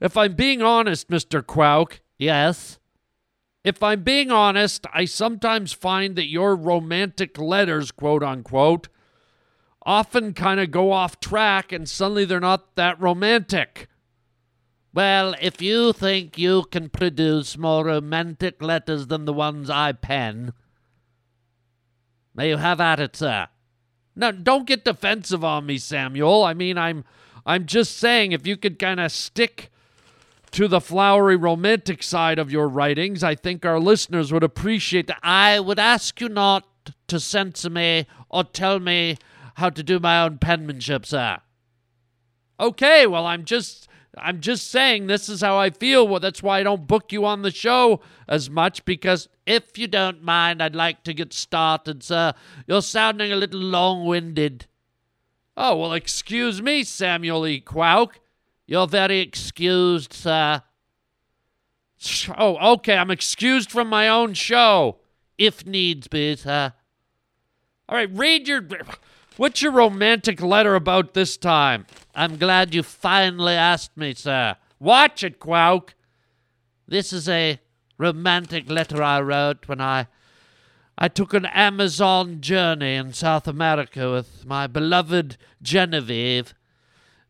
If 0.00 0.16
I'm 0.16 0.32
being 0.32 0.62
honest, 0.62 1.10
Mr. 1.10 1.46
Quoke. 1.46 2.00
Yes. 2.16 2.78
If 3.62 3.82
I'm 3.82 4.02
being 4.02 4.30
honest, 4.30 4.86
I 4.94 5.04
sometimes 5.04 5.74
find 5.74 6.16
that 6.16 6.30
your 6.30 6.56
romantic 6.56 7.36
letters, 7.36 7.90
quote 7.90 8.22
unquote, 8.22 8.88
often 9.84 10.32
kind 10.32 10.60
of 10.60 10.70
go 10.70 10.92
off 10.92 11.20
track 11.20 11.72
and 11.72 11.86
suddenly 11.86 12.24
they're 12.24 12.40
not 12.40 12.74
that 12.76 12.98
romantic. 12.98 13.88
Well, 14.98 15.36
if 15.40 15.62
you 15.62 15.92
think 15.92 16.38
you 16.38 16.64
can 16.72 16.88
produce 16.88 17.56
more 17.56 17.84
romantic 17.84 18.60
letters 18.60 19.06
than 19.06 19.26
the 19.26 19.32
ones 19.32 19.70
I 19.70 19.92
pen, 19.92 20.52
may 22.34 22.48
you 22.48 22.56
have 22.56 22.80
at 22.80 22.98
it, 22.98 23.14
sir. 23.14 23.46
No, 24.16 24.32
don't 24.32 24.66
get 24.66 24.84
defensive 24.84 25.44
on 25.44 25.66
me, 25.66 25.78
Samuel. 25.78 26.42
I 26.42 26.52
mean, 26.52 26.76
I'm 26.76 27.04
I'm 27.46 27.64
just 27.64 27.96
saying 27.96 28.32
if 28.32 28.44
you 28.44 28.56
could 28.56 28.80
kind 28.80 28.98
of 28.98 29.12
stick 29.12 29.70
to 30.50 30.66
the 30.66 30.80
flowery 30.80 31.36
romantic 31.36 32.02
side 32.02 32.40
of 32.40 32.50
your 32.50 32.66
writings, 32.66 33.22
I 33.22 33.36
think 33.36 33.64
our 33.64 33.78
listeners 33.78 34.32
would 34.32 34.42
appreciate 34.42 35.06
that. 35.06 35.20
I 35.22 35.60
would 35.60 35.78
ask 35.78 36.20
you 36.20 36.28
not 36.28 36.66
to 37.06 37.20
censor 37.20 37.70
me 37.70 38.08
or 38.30 38.42
tell 38.42 38.80
me 38.80 39.18
how 39.54 39.70
to 39.70 39.84
do 39.84 40.00
my 40.00 40.24
own 40.24 40.38
penmanship, 40.38 41.06
sir. 41.06 41.38
Okay, 42.58 43.06
well, 43.06 43.26
I'm 43.26 43.44
just 43.44 43.87
I'm 44.16 44.40
just 44.40 44.70
saying 44.70 45.06
this 45.06 45.28
is 45.28 45.42
how 45.42 45.58
I 45.58 45.70
feel. 45.70 46.08
Well, 46.08 46.20
that's 46.20 46.42
why 46.42 46.60
I 46.60 46.62
don't 46.62 46.86
book 46.86 47.12
you 47.12 47.24
on 47.26 47.42
the 47.42 47.50
show 47.50 48.00
as 48.26 48.48
much 48.48 48.84
because 48.84 49.28
if 49.46 49.76
you 49.76 49.86
don't 49.86 50.22
mind, 50.22 50.62
I'd 50.62 50.74
like 50.74 51.04
to 51.04 51.14
get 51.14 51.32
started, 51.32 52.02
sir. 52.02 52.32
You're 52.66 52.82
sounding 52.82 53.32
a 53.32 53.36
little 53.36 53.60
long-winded. 53.60 54.66
Oh, 55.56 55.76
well, 55.76 55.92
excuse 55.92 56.62
me, 56.62 56.84
Samuel 56.84 57.46
E. 57.46 57.60
Quoke. 57.60 58.20
You're 58.66 58.86
very 58.86 59.20
excused, 59.20 60.12
sir. 60.12 60.62
Oh, 62.36 62.74
okay, 62.74 62.96
I'm 62.96 63.10
excused 63.10 63.70
from 63.70 63.88
my 63.88 64.08
own 64.08 64.34
show, 64.34 64.98
if 65.36 65.66
needs 65.66 66.06
be, 66.06 66.36
sir. 66.36 66.72
All 67.88 67.96
right, 67.96 68.10
read 68.12 68.46
your. 68.46 68.68
What's 69.38 69.62
your 69.62 69.70
romantic 69.70 70.42
letter 70.42 70.74
about 70.74 71.14
this 71.14 71.36
time? 71.36 71.86
I'm 72.12 72.38
glad 72.38 72.74
you 72.74 72.82
finally 72.82 73.52
asked 73.52 73.96
me, 73.96 74.12
sir. 74.12 74.56
Watch 74.80 75.22
it, 75.22 75.38
Quoke. 75.38 75.94
This 76.88 77.12
is 77.12 77.28
a 77.28 77.60
romantic 77.98 78.68
letter 78.68 79.00
I 79.00 79.20
wrote 79.20 79.68
when 79.68 79.80
I 79.80 80.08
I 81.00 81.06
took 81.06 81.34
an 81.34 81.46
Amazon 81.46 82.40
journey 82.40 82.96
in 82.96 83.12
South 83.12 83.46
America 83.46 84.10
with 84.10 84.44
my 84.44 84.66
beloved 84.66 85.36
Genevieve. 85.62 86.52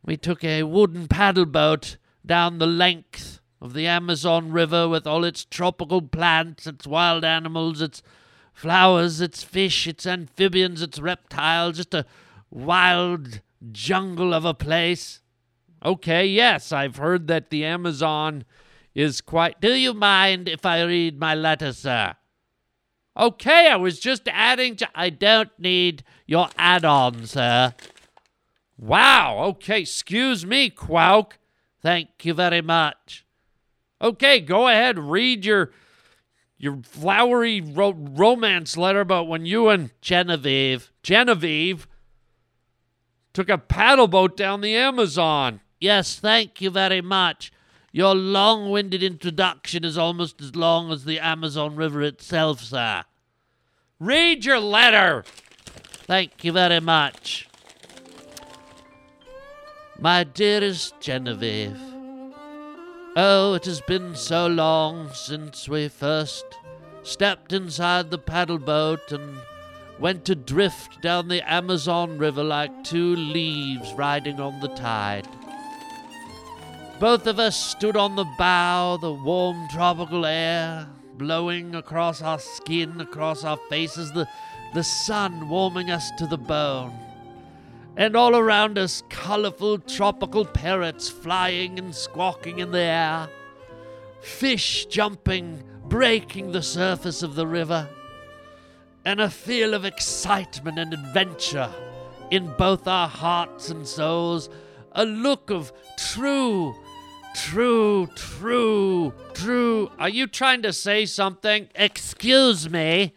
We 0.02 0.16
took 0.16 0.42
a 0.42 0.62
wooden 0.62 1.08
paddle 1.08 1.44
boat 1.44 1.98
down 2.24 2.56
the 2.56 2.66
length 2.66 3.40
of 3.60 3.74
the 3.74 3.86
Amazon 3.86 4.50
River 4.50 4.88
with 4.88 5.06
all 5.06 5.24
its 5.24 5.44
tropical 5.44 6.00
plants, 6.00 6.66
its 6.66 6.86
wild 6.86 7.22
animals, 7.22 7.82
its 7.82 8.02
flowers, 8.58 9.20
its 9.20 9.44
fish, 9.44 9.86
its 9.86 10.04
amphibians, 10.04 10.82
its 10.82 10.98
reptiles, 10.98 11.76
just 11.76 11.94
a 11.94 12.04
wild 12.50 13.40
jungle 13.70 14.34
of 14.34 14.44
a 14.44 14.52
place. 14.52 15.20
Okay, 15.84 16.26
yes, 16.26 16.72
I've 16.72 16.96
heard 16.96 17.28
that 17.28 17.50
the 17.50 17.64
Amazon 17.64 18.44
is 18.96 19.20
quite. 19.20 19.60
Do 19.60 19.74
you 19.74 19.94
mind 19.94 20.48
if 20.48 20.66
I 20.66 20.82
read 20.82 21.20
my 21.20 21.36
letter, 21.36 21.72
sir? 21.72 22.14
Okay, 23.16 23.68
I 23.70 23.76
was 23.76 24.00
just 24.00 24.26
adding 24.26 24.74
to. 24.76 24.88
I 24.92 25.10
don't 25.10 25.56
need 25.56 26.02
your 26.26 26.48
add 26.58 26.84
on, 26.84 27.26
sir. 27.26 27.74
Wow, 28.76 29.38
okay, 29.50 29.82
excuse 29.82 30.44
me, 30.44 30.68
Quoke. 30.68 31.38
Thank 31.80 32.24
you 32.24 32.34
very 32.34 32.62
much. 32.62 33.24
Okay, 34.02 34.40
go 34.40 34.66
ahead, 34.66 34.98
read 34.98 35.44
your 35.44 35.70
your 36.58 36.80
flowery 36.82 37.60
ro- 37.60 37.92
romance 37.92 38.76
letter 38.76 39.00
about 39.00 39.28
when 39.28 39.46
you 39.46 39.68
and 39.68 39.90
Genevieve, 40.00 40.92
Genevieve, 41.02 41.86
took 43.32 43.48
a 43.48 43.58
paddle 43.58 44.08
boat 44.08 44.36
down 44.36 44.60
the 44.60 44.74
Amazon. 44.74 45.60
Yes, 45.80 46.18
thank 46.18 46.60
you 46.60 46.70
very 46.70 47.00
much. 47.00 47.52
Your 47.92 48.14
long 48.14 48.70
winded 48.70 49.02
introduction 49.02 49.84
is 49.84 49.96
almost 49.96 50.40
as 50.40 50.54
long 50.56 50.90
as 50.90 51.04
the 51.04 51.20
Amazon 51.20 51.76
River 51.76 52.02
itself, 52.02 52.60
sir. 52.60 53.04
Read 54.00 54.44
your 54.44 54.60
letter. 54.60 55.24
Thank 56.06 56.44
you 56.44 56.52
very 56.52 56.80
much. 56.80 57.48
My 60.00 60.24
dearest 60.24 61.00
Genevieve, 61.00 61.80
oh, 63.16 63.54
it 63.54 63.64
has 63.64 63.80
been 63.80 64.14
so 64.14 64.46
long 64.46 65.10
since 65.12 65.68
we 65.68 65.88
first 65.88 66.44
stepped 67.02 67.52
inside 67.52 68.10
the 68.10 68.18
paddle 68.18 68.58
boat 68.58 69.12
and 69.12 69.38
went 69.98 70.24
to 70.24 70.34
drift 70.34 71.00
down 71.02 71.28
the 71.28 71.42
Amazon 71.50 72.18
River 72.18 72.44
like 72.44 72.84
two 72.84 73.16
leaves 73.16 73.92
riding 73.94 74.40
on 74.40 74.60
the 74.60 74.68
tide. 74.68 75.26
Both 77.00 77.26
of 77.26 77.38
us 77.38 77.56
stood 77.56 77.96
on 77.96 78.16
the 78.16 78.26
bow, 78.38 78.96
the 78.96 79.12
warm 79.12 79.68
tropical 79.68 80.26
air 80.26 80.88
blowing 81.16 81.74
across 81.74 82.22
our 82.22 82.38
skin, 82.38 83.00
across 83.00 83.44
our 83.44 83.58
faces, 83.68 84.12
the, 84.12 84.28
the 84.74 84.84
sun 84.84 85.48
warming 85.48 85.90
us 85.90 86.10
to 86.18 86.26
the 86.26 86.38
bone. 86.38 87.07
And 87.98 88.16
all 88.16 88.34
around 88.34 88.78
us, 88.78 89.02
colorful 89.10 89.78
tropical 89.80 90.46
parrots 90.46 91.10
flying 91.10 91.78
and 91.78 91.94
squawking 91.94 92.60
in 92.60 92.70
the 92.70 92.78
air, 92.78 93.28
fish 94.22 94.86
jumping, 94.86 95.62
breaking 95.84 96.52
the 96.52 96.62
surface 96.62 97.22
of 97.22 97.34
the 97.34 97.46
river, 97.46 97.88
and 99.04 99.20
a 99.20 99.28
feel 99.28 99.74
of 99.74 99.84
excitement 99.84 100.78
and 100.78 100.94
adventure 100.94 101.70
in 102.30 102.54
both 102.56 102.88
our 102.88 103.08
hearts 103.08 103.68
and 103.68 103.86
souls, 103.86 104.48
a 104.92 105.04
look 105.04 105.50
of 105.50 105.72
true 105.98 106.74
True, 107.34 108.08
true, 108.16 109.14
true. 109.32 109.90
Are 109.98 110.08
you 110.08 110.26
trying 110.26 110.62
to 110.62 110.72
say 110.72 111.06
something? 111.06 111.68
Excuse 111.74 112.68
me. 112.68 113.14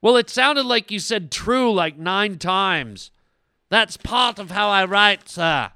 Well, 0.00 0.16
it 0.16 0.30
sounded 0.30 0.64
like 0.64 0.92
you 0.92 1.00
said 1.00 1.32
true 1.32 1.72
like 1.72 1.98
nine 1.98 2.38
times. 2.38 3.10
That's 3.68 3.96
part 3.96 4.38
of 4.38 4.50
how 4.50 4.68
I 4.68 4.84
write, 4.84 5.28
sir. 5.28 5.70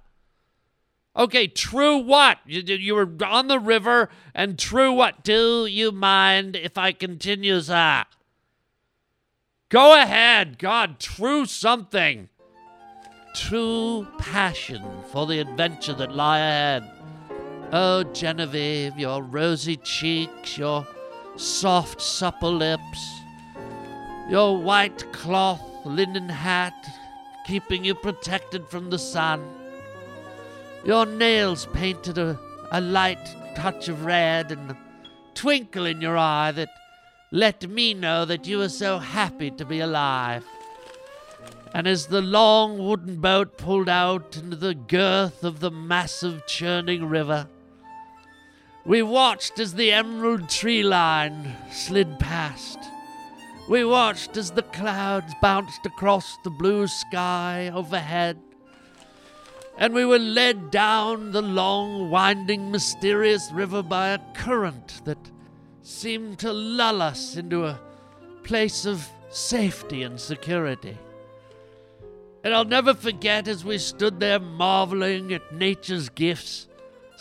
Okay, 1.17 1.49
true 1.49 1.99
what? 1.99 2.39
You, 2.47 2.63
you 2.63 2.95
were 2.95 3.09
on 3.25 3.49
the 3.49 3.59
river, 3.59 4.09
and 4.35 4.59
true 4.59 4.93
what? 4.93 5.25
Do 5.25 5.67
you 5.67 5.91
mind 5.91 6.55
if 6.55 6.79
I 6.79 6.93
continue, 6.93 7.61
sir? 7.61 8.05
Go 9.69 10.01
ahead. 10.01 10.59
God, 10.59 11.01
true 11.01 11.47
something. 11.47 12.29
True 13.35 14.07
passion 14.19 14.85
for 15.13 15.27
the 15.27 15.41
adventure 15.41 15.95
that 15.95 16.13
lie 16.13 16.39
ahead. 16.39 16.91
Oh, 17.73 18.03
Genevieve, 18.03 18.99
your 18.99 19.23
rosy 19.23 19.77
cheeks, 19.77 20.59
your 20.59 20.87
soft, 21.37 22.01
supple 22.01 22.53
lips, 22.53 23.21
your 24.29 24.61
white 24.61 25.13
cloth 25.13 25.63
linen 25.85 26.29
hat 26.29 26.75
keeping 27.51 27.85
you 27.85 27.97
protected 27.97 28.65
from 28.69 28.91
the 28.91 28.99
sun, 28.99 29.45
your 30.85 31.05
nails 31.05 31.67
painted 31.73 32.17
a, 32.17 32.39
a 32.71 32.81
light 32.81 33.35
touch 33.57 33.89
of 33.89 34.05
red 34.05 34.53
and 34.53 34.71
a 34.71 34.79
twinkle 35.35 35.85
in 35.85 36.01
your 36.01 36.17
eye 36.17 36.53
that 36.53 36.69
let 37.33 37.69
me 37.69 37.93
know 37.93 38.25
that 38.25 38.47
you 38.47 38.59
were 38.59 38.69
so 38.69 39.01
happy 39.01 39.51
to 39.51 39.65
be 39.65 39.81
alive. 39.81 40.45
And 41.75 41.89
as 41.89 42.07
the 42.07 42.23
long 42.23 42.79
wooden 42.79 43.21
boat 43.21 43.59
pulled 43.59 43.89
out 43.89 44.37
into 44.37 44.55
the 44.55 44.77
girth 44.77 45.43
of 45.43 45.59
the 45.59 45.73
massive 45.73 46.47
churning 46.47 47.07
river, 47.07 47.49
we 48.87 49.03
watched 49.03 49.59
as 49.59 49.75
the 49.75 49.91
emerald 49.91 50.49
tree 50.49 50.85
line 50.85 51.57
slid 51.73 52.21
past. 52.21 52.79
We 53.71 53.85
watched 53.85 54.37
as 54.37 54.51
the 54.51 54.65
clouds 54.65 55.33
bounced 55.41 55.87
across 55.87 56.37
the 56.43 56.51
blue 56.51 56.89
sky 56.89 57.71
overhead. 57.73 58.37
And 59.79 59.95
we 59.95 60.05
were 60.05 60.19
led 60.19 60.73
down 60.73 61.31
the 61.31 61.41
long, 61.41 62.11
winding, 62.11 62.73
mysterious 62.73 63.49
river 63.53 63.81
by 63.85 64.09
a 64.09 64.19
current 64.35 65.01
that 65.05 65.31
seemed 65.83 66.41
to 66.41 66.53
lull 66.53 67.01
us 67.01 67.37
into 67.37 67.65
a 67.65 67.79
place 68.43 68.87
of 68.87 69.09
safety 69.29 70.03
and 70.03 70.19
security. 70.19 70.99
And 72.43 72.53
I'll 72.53 72.65
never 72.65 72.93
forget 72.93 73.47
as 73.47 73.65
we 73.65 73.79
stood 73.79 74.19
there 74.19 74.41
marveling 74.41 75.33
at 75.33 75.55
nature's 75.55 76.09
gifts 76.09 76.67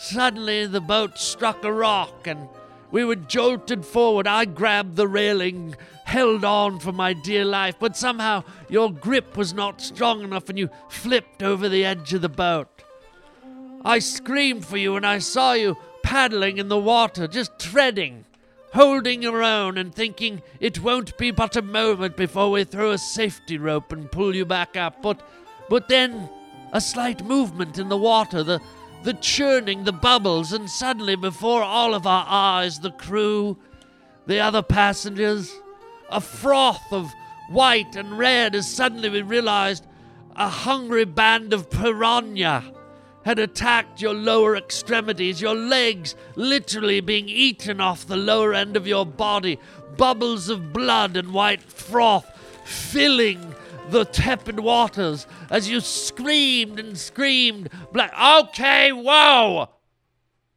Suddenly, 0.00 0.64
the 0.64 0.80
boat 0.80 1.18
struck 1.18 1.62
a 1.62 1.70
rock 1.70 2.26
and 2.26 2.48
we 2.90 3.04
were 3.04 3.16
jolted 3.16 3.84
forward. 3.84 4.26
I 4.26 4.46
grabbed 4.46 4.96
the 4.96 5.06
railing, 5.06 5.76
held 6.10 6.44
on 6.44 6.80
for 6.80 6.90
my 6.90 7.12
dear 7.12 7.44
life, 7.44 7.76
but 7.78 7.96
somehow 7.96 8.42
your 8.68 8.90
grip 8.90 9.36
was 9.36 9.54
not 9.54 9.80
strong 9.80 10.22
enough 10.22 10.48
and 10.48 10.58
you 10.58 10.68
flipped 10.88 11.40
over 11.40 11.68
the 11.68 11.84
edge 11.84 12.12
of 12.12 12.20
the 12.20 12.28
boat. 12.28 12.82
I 13.84 14.00
screamed 14.00 14.66
for 14.66 14.76
you 14.76 14.96
and 14.96 15.06
I 15.06 15.20
saw 15.20 15.52
you 15.52 15.76
paddling 16.02 16.58
in 16.58 16.68
the 16.68 16.76
water, 16.76 17.28
just 17.28 17.60
treading, 17.60 18.24
holding 18.72 19.22
your 19.22 19.44
own 19.44 19.78
and 19.78 19.94
thinking 19.94 20.42
it 20.58 20.82
won't 20.82 21.16
be 21.16 21.30
but 21.30 21.54
a 21.54 21.62
moment 21.62 22.16
before 22.16 22.50
we 22.50 22.64
throw 22.64 22.90
a 22.90 22.98
safety 22.98 23.56
rope 23.56 23.92
and 23.92 24.10
pull 24.10 24.34
you 24.34 24.44
back 24.44 24.76
up. 24.76 25.00
But, 25.00 25.22
but 25.68 25.86
then 25.86 26.28
a 26.72 26.80
slight 26.80 27.24
movement 27.24 27.78
in 27.78 27.88
the 27.88 27.96
water, 27.96 28.42
the, 28.42 28.60
the 29.04 29.14
churning, 29.14 29.84
the 29.84 29.92
bubbles, 29.92 30.52
and 30.52 30.68
suddenly 30.68 31.14
before 31.14 31.62
all 31.62 31.94
of 31.94 32.04
our 32.04 32.26
eyes, 32.28 32.80
the 32.80 32.90
crew, 32.90 33.56
the 34.26 34.40
other 34.40 34.62
passengers, 34.62 35.54
a 36.10 36.20
froth 36.20 36.92
of 36.92 37.12
white 37.48 37.96
and 37.96 38.18
red 38.18 38.54
as 38.54 38.68
suddenly 38.68 39.08
we 39.08 39.22
realized 39.22 39.86
a 40.36 40.48
hungry 40.48 41.04
band 41.04 41.52
of 41.52 41.70
piranha 41.70 42.72
had 43.24 43.38
attacked 43.38 44.00
your 44.00 44.14
lower 44.14 44.56
extremities, 44.56 45.40
your 45.40 45.54
legs 45.54 46.14
literally 46.36 47.00
being 47.00 47.28
eaten 47.28 47.80
off 47.80 48.06
the 48.06 48.16
lower 48.16 48.54
end 48.54 48.76
of 48.76 48.86
your 48.86 49.04
body, 49.04 49.58
bubbles 49.96 50.48
of 50.48 50.72
blood 50.72 51.16
and 51.16 51.32
white 51.32 51.62
froth 51.62 52.26
filling 52.64 53.54
the 53.90 54.04
tepid 54.04 54.60
waters 54.60 55.26
as 55.50 55.68
you 55.68 55.80
screamed 55.80 56.78
and 56.78 56.96
screamed. 56.96 57.68
Black. 57.92 58.12
Okay, 58.48 58.92
whoa! 58.92 59.68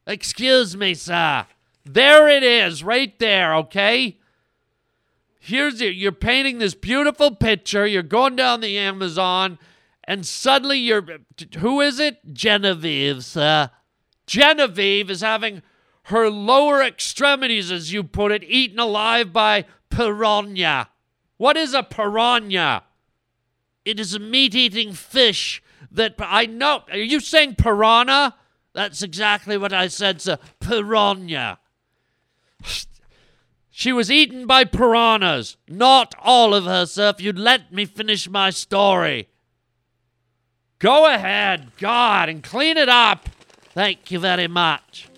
Excuse 0.06 0.78
me, 0.78 0.94
sir. 0.94 1.46
There 1.86 2.30
it 2.30 2.44
is, 2.44 2.84
right 2.84 3.18
there, 3.20 3.56
okay? 3.56 4.18
Here's 5.46 5.82
it. 5.82 5.96
You're 5.96 6.14
painting 6.14 6.60
this 6.60 6.74
beautiful 6.74 7.36
picture. 7.36 7.86
You're 7.86 8.02
going 8.02 8.38
down 8.38 8.62
the 8.62 8.78
Amazon 8.78 9.60
and 10.06 10.26
suddenly 10.26 10.78
you're 10.78 11.06
who 11.58 11.82
is 11.82 12.00
it? 12.00 12.34
Genevieve, 12.34 13.26
sir. 13.26 13.70
Genevieve 14.26 15.10
is 15.10 15.20
having 15.20 15.62
her 16.04 16.30
lower 16.30 16.82
extremities, 16.82 17.72
as 17.74 17.92
you 17.92 18.06
put 18.06 18.32
it, 18.32 18.46
eaten 18.46 18.80
alive 18.80 19.34
by 19.34 19.66
piranha. 19.90 20.90
What 21.36 21.58
is 21.58 21.74
a 21.74 21.84
piranha? 21.84 22.84
It 23.84 24.00
is 24.00 24.14
a 24.14 24.20
meat-eating 24.20 24.94
fish 24.94 25.62
that 25.92 26.16
I 26.20 26.46
know. 26.46 26.84
Are 26.90 26.98
you 26.98 27.20
saying 27.20 27.56
piranha? 27.56 28.36
That's 28.74 29.04
exactly 29.04 29.58
what 29.58 29.74
I 29.74 29.88
said, 29.88 30.22
sir. 30.22 30.40
Piranha. 30.62 31.60
She 33.76 33.92
was 33.92 34.12
eaten 34.12 34.46
by 34.46 34.66
piranhas. 34.66 35.58
Not 35.68 36.14
all 36.22 36.54
of 36.54 36.66
her, 36.66 36.86
sir, 36.86 37.10
if 37.10 37.20
you'd 37.20 37.40
let 37.40 37.74
me 37.74 37.86
finish 37.86 38.30
my 38.30 38.52
story. 38.52 39.30
Go 40.78 41.12
ahead, 41.12 41.72
God, 41.80 42.30
and 42.30 42.44
clean 42.44 42.78
it 42.78 42.88
up. 42.88 43.30
Thank 43.74 44.12
you 44.12 44.20
very 44.20 44.48
much. 44.48 45.10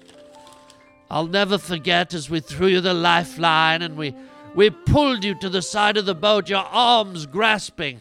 I'll 1.11 1.27
never 1.27 1.57
forget 1.57 2.13
as 2.13 2.29
we 2.29 2.39
threw 2.39 2.67
you 2.67 2.79
the 2.79 2.93
lifeline 2.93 3.81
and 3.81 3.97
we, 3.97 4.15
we 4.55 4.69
pulled 4.69 5.25
you 5.25 5.35
to 5.39 5.49
the 5.49 5.61
side 5.61 5.97
of 5.97 6.05
the 6.05 6.15
boat, 6.15 6.47
your 6.47 6.63
arms 6.63 7.25
grasping. 7.25 7.99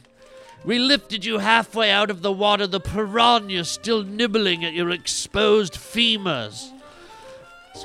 We 0.65 0.79
lifted 0.79 1.25
you 1.25 1.41
halfway 1.41 1.91
out 1.91 2.11
of 2.11 2.23
the 2.23 2.31
water, 2.33 2.69
the 2.69 2.79
piranha 2.79 3.65
still 3.65 4.05
nibbling 4.05 4.65
at 4.65 4.73
your 4.73 4.91
exposed 4.91 5.75
femurs. 5.75 6.71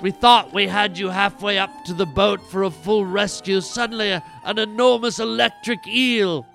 We 0.02 0.12
thought 0.12 0.54
we 0.54 0.68
had 0.68 0.98
you 0.98 1.10
halfway 1.10 1.58
up 1.58 1.84
to 1.86 1.94
the 1.94 2.06
boat 2.06 2.40
for 2.50 2.64
a 2.64 2.72
full 2.72 3.06
rescue, 3.06 3.60
suddenly 3.60 4.12
a, 4.12 4.24
an 4.46 4.58
enormous 4.58 5.20
electric 5.20 5.86
eel 5.88 6.46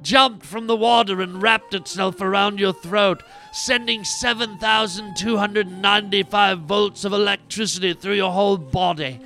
jumped 0.00 0.46
from 0.46 0.66
the 0.66 0.76
water 0.76 1.20
and 1.20 1.42
wrapped 1.42 1.74
itself 1.74 2.20
around 2.20 2.60
your 2.60 2.72
throat, 2.72 3.22
sending 3.52 4.04
7,295 4.04 6.58
volts 6.60 7.04
of 7.04 7.12
electricity 7.12 7.92
through 7.94 8.14
your 8.14 8.32
whole 8.32 8.58
body. 8.58 9.20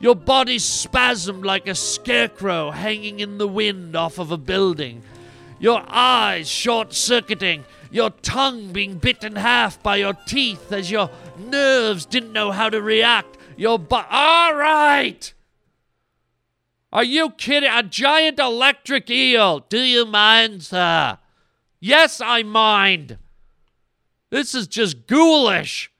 Your 0.00 0.16
body 0.16 0.58
spasmed 0.58 1.44
like 1.44 1.68
a 1.68 1.74
scarecrow 1.74 2.70
hanging 2.70 3.20
in 3.20 3.38
the 3.38 3.48
wind 3.48 3.96
off 3.96 4.18
of 4.18 4.30
a 4.30 4.36
building. 4.36 5.02
Your 5.58 5.82
eyes 5.86 6.48
short 6.48 6.92
circuiting, 6.92 7.64
your 7.90 8.10
tongue 8.10 8.72
being 8.72 8.98
bit 8.98 9.24
in 9.24 9.36
half 9.36 9.82
by 9.82 9.96
your 9.96 10.12
teeth 10.12 10.70
as 10.70 10.90
your 10.90 11.08
nerves 11.38 12.06
didn't 12.06 12.32
know 12.32 12.50
how 12.50 12.68
to 12.70 12.80
react. 12.80 13.36
Your 13.56 13.78
bu- 13.78 13.96
All 14.10 14.54
right! 14.54 15.32
Are 16.92 17.04
you 17.04 17.30
kidding? 17.30 17.70
A 17.70 17.82
giant 17.82 18.38
electric 18.38 19.10
eel. 19.10 19.60
Do 19.60 19.80
you 19.80 20.06
mind, 20.06 20.62
sir? 20.62 21.18
Yes, 21.80 22.20
I 22.20 22.42
mind. 22.42 23.18
This 24.30 24.54
is 24.54 24.66
just 24.66 25.06
ghoulish. 25.06 25.90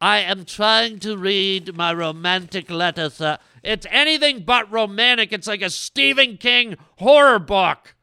I 0.00 0.18
am 0.20 0.44
trying 0.44 1.00
to 1.00 1.16
read 1.16 1.76
my 1.76 1.92
romantic 1.92 2.70
letter, 2.70 3.10
sir. 3.10 3.38
It's 3.62 3.86
anything 3.90 4.40
but 4.40 4.70
romantic. 4.70 5.32
It's 5.32 5.48
like 5.48 5.62
a 5.62 5.70
Stephen 5.70 6.36
King 6.36 6.76
horror 6.98 7.38
book. 7.38 7.94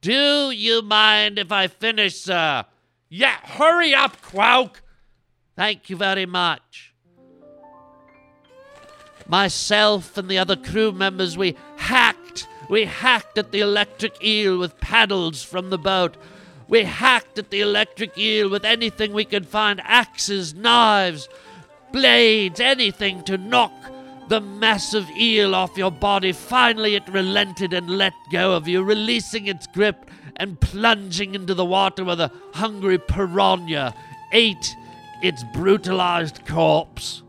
Do 0.00 0.50
you 0.50 0.80
mind 0.80 1.38
if 1.38 1.52
I 1.52 1.66
finish, 1.66 2.16
sir? 2.16 2.64
Yeah, 3.08 3.36
hurry 3.42 3.94
up, 3.94 4.20
Quoke. 4.22 4.82
Thank 5.58 5.90
you 5.90 5.96
very 5.96 6.24
much. 6.24 6.92
Myself 9.26 10.16
and 10.16 10.28
the 10.28 10.38
other 10.38 10.54
crew 10.54 10.92
members, 10.92 11.36
we 11.36 11.56
hacked. 11.78 12.46
We 12.70 12.84
hacked 12.84 13.36
at 13.38 13.50
the 13.50 13.58
electric 13.58 14.22
eel 14.22 14.56
with 14.56 14.78
paddles 14.78 15.42
from 15.42 15.70
the 15.70 15.76
boat. 15.76 16.16
We 16.68 16.84
hacked 16.84 17.40
at 17.40 17.50
the 17.50 17.60
electric 17.60 18.16
eel 18.16 18.48
with 18.48 18.64
anything 18.64 19.12
we 19.12 19.24
could 19.24 19.48
find 19.48 19.80
axes, 19.82 20.54
knives, 20.54 21.28
blades, 21.92 22.60
anything 22.60 23.24
to 23.24 23.36
knock 23.36 23.72
the 24.28 24.40
massive 24.40 25.10
eel 25.10 25.56
off 25.56 25.76
your 25.76 25.90
body. 25.90 26.30
Finally, 26.30 26.94
it 26.94 27.08
relented 27.08 27.72
and 27.72 27.98
let 27.98 28.12
go 28.30 28.54
of 28.54 28.68
you, 28.68 28.84
releasing 28.84 29.48
its 29.48 29.66
grip 29.66 30.08
and 30.36 30.60
plunging 30.60 31.34
into 31.34 31.52
the 31.52 31.64
water 31.64 32.04
where 32.04 32.14
the 32.14 32.30
hungry 32.54 32.98
piranha 32.98 33.92
ate 34.30 34.76
its 35.22 35.44
brutalized 35.52 36.46
corpse. 36.46 37.22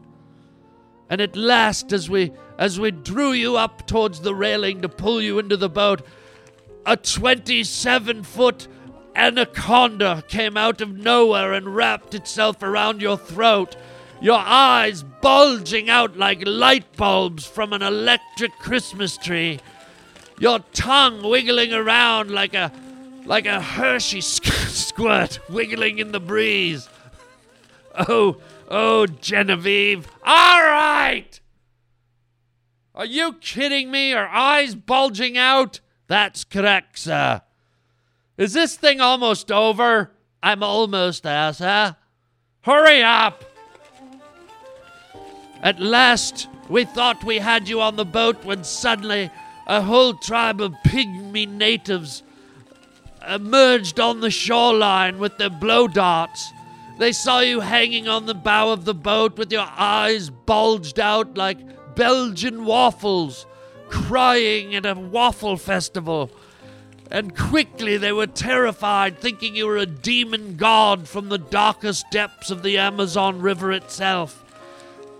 And 1.10 1.21
at 1.21 1.36
last, 1.36 1.91
as 1.91 2.10
we 2.10 2.32
as 2.58 2.80
we 2.80 2.91
drew 2.91 3.32
you 3.32 3.56
up 3.56 3.88
towards 3.88 4.19
the 4.19 4.36
railing 4.36 4.82
to 4.82 4.89
pull 4.89 5.21
you 5.21 5.39
into 5.39 5.56
the 5.56 5.69
boat, 5.69 6.02
a 6.86 6.97
27 6.97 8.23
foot 8.23 8.67
anaconda 9.15 10.23
came 10.28 10.58
out 10.58 10.82
of 10.82 10.97
nowhere 10.97 11.54
and 11.54 11.75
wrapped 11.75 12.13
itself 12.13 12.62
around 12.62 13.02
your 13.02 13.17
throat, 13.17 13.75
your 14.21 14.39
eyes 14.39 15.04
bulging 15.21 15.89
out 15.89 16.17
like 16.17 16.45
light 16.45 16.95
bulbs 16.97 17.45
from 17.45 17.73
an 17.73 17.82
electric 17.82 18.52
Christmas 18.60 19.17
tree, 19.17 19.60
your 20.39 20.60
tongue 20.73 21.23
wiggling 21.23 21.73
around 21.73 22.30
like 22.30 22.54
a 22.54 22.71
like 23.25 23.45
a 23.45 23.62
Hershey 23.62 24.21
squirt 24.21 25.39
wiggling 25.49 25.99
in 25.99 26.12
the 26.12 26.19
breeze. 26.19 26.89
Oh, 28.08 28.38
oh, 28.70 29.06
Genevieve. 29.08 30.08
All 30.24 30.62
right! 30.62 31.40
Are 32.96 33.06
you 33.06 33.34
kidding 33.34 33.92
me? 33.92 34.14
Are 34.14 34.28
eyes 34.28 34.76
bulging 34.76 35.38
out? 35.38 35.80
That's 36.08 36.44
correct, 36.44 37.00
sir. 37.00 37.42
Is 38.38 38.54
this 38.54 38.76
thing 38.76 39.02
almost 39.02 39.52
over? 39.52 40.12
I'm 40.42 40.64
almost 40.64 41.24
there, 41.24 41.52
sir. 41.54 41.96
Hurry 42.62 43.04
up! 43.04 43.44
At 45.62 45.82
last, 45.82 46.48
we 46.70 46.86
thought 46.86 47.24
we 47.24 47.40
had 47.40 47.68
you 47.68 47.82
on 47.82 47.98
the 47.98 48.06
boat 48.06 48.46
when 48.46 48.64
suddenly 48.64 49.30
a 49.68 49.82
whole 49.82 50.14
tribe 50.14 50.62
of 50.62 50.74
pygmy 50.86 51.48
natives 51.48 52.24
emerged 53.28 54.00
on 54.00 54.22
the 54.22 54.32
shoreline 54.32 55.20
with 55.20 55.38
their 55.38 55.50
blow 55.50 55.88
darts. 55.88 56.52
They 57.00 57.14
saw 57.14 57.40
you 57.40 57.62
hanging 57.62 58.10
on 58.10 58.26
the 58.26 58.34
bow 58.34 58.72
of 58.72 58.84
the 58.84 58.94
boat 58.94 59.38
with 59.38 59.54
your 59.54 59.66
eyes 59.66 60.30
bulged 60.30 61.00
out 61.00 61.38
like 61.38 61.96
Belgian 61.96 62.66
waffles, 62.66 63.46
crying 63.88 64.76
at 64.76 64.86
a 64.86 64.96
waffle 64.96 65.56
festival. 65.56 66.30
And 67.10 67.38
quickly 67.38 67.96
they 67.96 68.12
were 68.12 68.28
terrified, 68.28 69.18
thinking 69.18 69.56
you 69.56 69.68
were 69.68 69.78
a 69.78 69.86
demon 69.86 70.58
god 70.58 71.08
from 71.08 71.30
the 71.30 71.38
darkest 71.38 72.06
depths 72.12 72.52
of 72.52 72.64
the 72.64 72.78
Amazon 72.78 73.42
River 73.42 73.72
itself. 73.72 74.44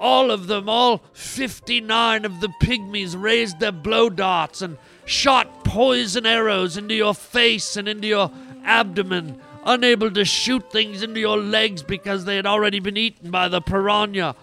All 0.02 0.32
of 0.32 0.48
them, 0.48 0.68
all 0.68 1.02
59 1.13 2.26
of 2.26 2.42
the 2.42 2.52
pygmies, 2.62 3.15
raised 3.20 3.62
their 3.62 3.72
blow 3.72 4.10
darts 4.10 4.62
and 4.62 4.78
shot 5.06 5.63
poison 5.63 6.26
arrows 6.26 6.76
into 6.76 6.94
your 6.94 7.13
face 7.13 7.78
and 7.78 7.88
into 7.88 8.08
your 8.10 8.32
abdomen 8.65 9.42
unable 9.69 10.10
to 10.10 10.25
shoot 10.25 10.71
things 10.71 11.03
into 11.03 11.19
your 11.19 11.38
legs 11.38 11.84
because 11.84 12.25
they 12.25 12.36
had 12.36 12.47
already 12.47 12.79
been 12.79 12.97
eaten 12.97 13.29
by 13.29 13.47
the 13.47 13.62
piranha. 13.62 14.36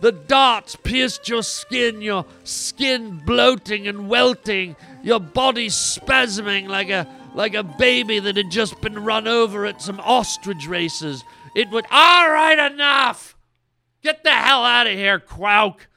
The 0.00 0.10
darts 0.10 0.74
pierced 0.74 1.28
your 1.28 1.44
skin, 1.44 2.02
your 2.02 2.26
skin 2.42 3.22
bloating 3.24 3.86
and 3.86 4.10
welting, 4.10 4.74
your 5.04 5.20
body 5.20 5.68
spasming 5.68 6.68
like 6.68 6.90
a 6.90 7.06
like 7.34 7.54
a 7.54 7.62
baby 7.62 8.18
that 8.18 8.36
had 8.36 8.50
just 8.50 8.78
been 8.82 9.04
run 9.04 9.26
over 9.26 9.64
at 9.64 9.80
some 9.80 10.00
ostrich 10.00 10.66
races. 10.66 11.22
It 11.54 11.70
would 11.70 11.86
all 11.90 12.30
right 12.30 12.72
enough. 12.72 13.36
Get 14.02 14.24
the 14.24 14.32
hell 14.32 14.64
out 14.64 14.88
of 14.88 14.94
here, 14.94 15.20
Quoke. 15.20 15.88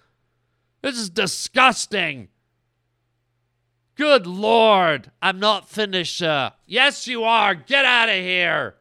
This 0.81 0.97
is 0.97 1.09
disgusting. 1.09 2.29
Good 3.95 4.27
lord, 4.27 5.10
I'm 5.21 5.39
not 5.39 5.69
finished, 5.69 6.17
sir. 6.17 6.51
Yes, 6.65 7.08
you 7.08 7.23
are. 7.23 7.55
Get 7.55 7.86
out 7.86 8.10
of 8.10 8.15
here. 8.15 8.75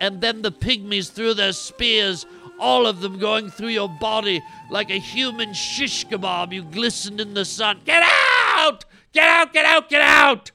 And 0.00 0.22
then 0.22 0.40
the 0.40 0.50
pygmies 0.50 1.10
threw 1.10 1.34
their 1.34 1.52
spears, 1.52 2.24
all 2.58 2.86
of 2.86 3.00
them 3.00 3.18
going 3.18 3.50
through 3.50 3.68
your 3.68 3.88
body 3.88 4.42
like 4.70 4.90
a 4.90 4.98
human 4.98 5.52
shish 5.52 6.06
kebab. 6.06 6.54
You 6.54 6.62
glistened 6.62 7.20
in 7.20 7.34
the 7.34 7.44
sun. 7.44 7.80
Get 7.84 8.02
out! 8.02 8.86
Get 9.12 9.28
out, 9.28 9.52
get 9.52 9.66
out, 9.66 9.90
get 9.90 10.00
out! 10.00 10.52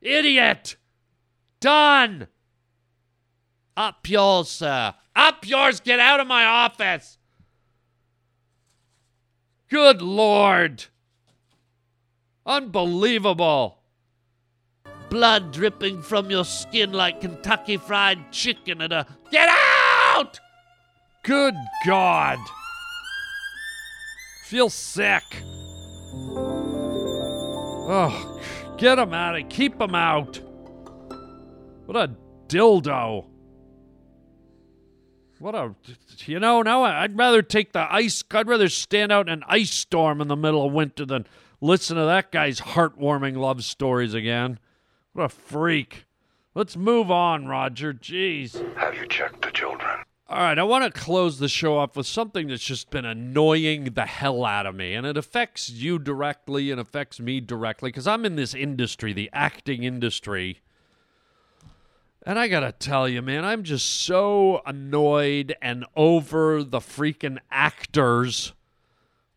Idiot! 0.00 0.76
Done! 1.60 2.28
Up 3.76 4.08
yours, 4.08 4.48
sir. 4.48 4.94
Up 5.14 5.46
yours! 5.46 5.80
Get 5.80 6.00
out 6.00 6.20
of 6.20 6.26
my 6.26 6.44
office! 6.44 7.18
Good 9.68 10.00
lord! 10.00 10.86
Unbelievable! 12.50 13.78
Blood 15.08 15.52
dripping 15.52 16.02
from 16.02 16.30
your 16.30 16.44
skin 16.44 16.92
like 16.92 17.20
Kentucky 17.20 17.76
Fried 17.76 18.32
Chicken 18.32 18.82
at 18.82 18.90
a. 18.90 19.06
Get 19.30 19.48
out! 19.48 20.40
Good 21.22 21.54
God! 21.86 22.40
Feel 24.46 24.68
sick. 24.68 25.22
Oh, 27.88 28.42
get 28.78 28.98
him 28.98 29.14
out 29.14 29.40
of 29.40 29.48
Keep 29.48 29.80
him 29.80 29.94
out. 29.94 30.40
What 31.86 31.96
a 31.96 32.10
dildo. 32.48 33.26
What 35.38 35.54
a. 35.54 35.76
You 36.26 36.40
know, 36.40 36.62
now 36.62 36.82
I'd 36.82 37.16
rather 37.16 37.42
take 37.42 37.72
the 37.72 37.86
ice. 37.94 38.24
I'd 38.28 38.48
rather 38.48 38.68
stand 38.68 39.12
out 39.12 39.28
in 39.28 39.34
an 39.34 39.44
ice 39.46 39.70
storm 39.70 40.20
in 40.20 40.26
the 40.26 40.34
middle 40.34 40.66
of 40.66 40.72
winter 40.72 41.06
than 41.06 41.26
listen 41.60 41.96
to 41.96 42.04
that 42.04 42.32
guy's 42.32 42.60
heartwarming 42.60 43.36
love 43.36 43.64
stories 43.64 44.14
again. 44.14 44.58
What 45.12 45.24
a 45.24 45.28
freak. 45.28 46.06
Let's 46.54 46.76
move 46.76 47.10
on, 47.10 47.46
Roger. 47.46 47.92
Jeez. 47.92 48.76
Have 48.76 48.94
you 48.94 49.06
checked 49.06 49.42
the 49.42 49.50
children? 49.50 50.00
All 50.28 50.38
right, 50.38 50.58
I 50.60 50.62
want 50.62 50.84
to 50.84 51.00
close 51.00 51.40
the 51.40 51.48
show 51.48 51.76
off 51.76 51.96
with 51.96 52.06
something 52.06 52.46
that's 52.46 52.62
just 52.62 52.90
been 52.90 53.04
annoying 53.04 53.84
the 53.94 54.06
hell 54.06 54.44
out 54.44 54.64
of 54.64 54.76
me. 54.76 54.94
And 54.94 55.04
it 55.04 55.16
affects 55.16 55.70
you 55.70 55.98
directly 55.98 56.70
and 56.70 56.80
affects 56.80 57.18
me 57.18 57.40
directly 57.40 57.88
because 57.90 58.06
I'm 58.06 58.24
in 58.24 58.36
this 58.36 58.54
industry, 58.54 59.12
the 59.12 59.28
acting 59.32 59.82
industry. 59.82 60.60
And 62.24 62.38
I 62.38 62.46
got 62.46 62.60
to 62.60 62.70
tell 62.70 63.08
you, 63.08 63.22
man, 63.22 63.44
I'm 63.44 63.64
just 63.64 64.04
so 64.04 64.62
annoyed 64.64 65.56
and 65.60 65.84
over 65.96 66.62
the 66.62 66.78
freaking 66.78 67.38
actors 67.50 68.52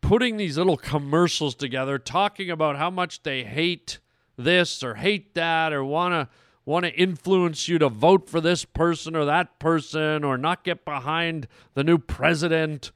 putting 0.04 0.36
these 0.36 0.58
little 0.58 0.76
commercials 0.76 1.54
together 1.54 1.98
talking 1.98 2.50
about 2.50 2.76
how 2.76 2.90
much 2.90 3.22
they 3.22 3.42
hate 3.42 3.98
this 4.36 4.82
or 4.82 4.96
hate 4.96 5.34
that 5.34 5.72
or 5.72 5.82
want 5.82 6.12
to 6.12 6.28
want 6.66 6.84
to 6.84 6.92
influence 6.92 7.68
you 7.68 7.78
to 7.78 7.88
vote 7.88 8.28
for 8.28 8.40
this 8.40 8.66
person 8.66 9.16
or 9.16 9.24
that 9.24 9.58
person 9.58 10.22
or 10.22 10.36
not 10.36 10.62
get 10.62 10.84
behind 10.84 11.48
the 11.72 11.82
new 11.82 11.96
president. 11.96 12.92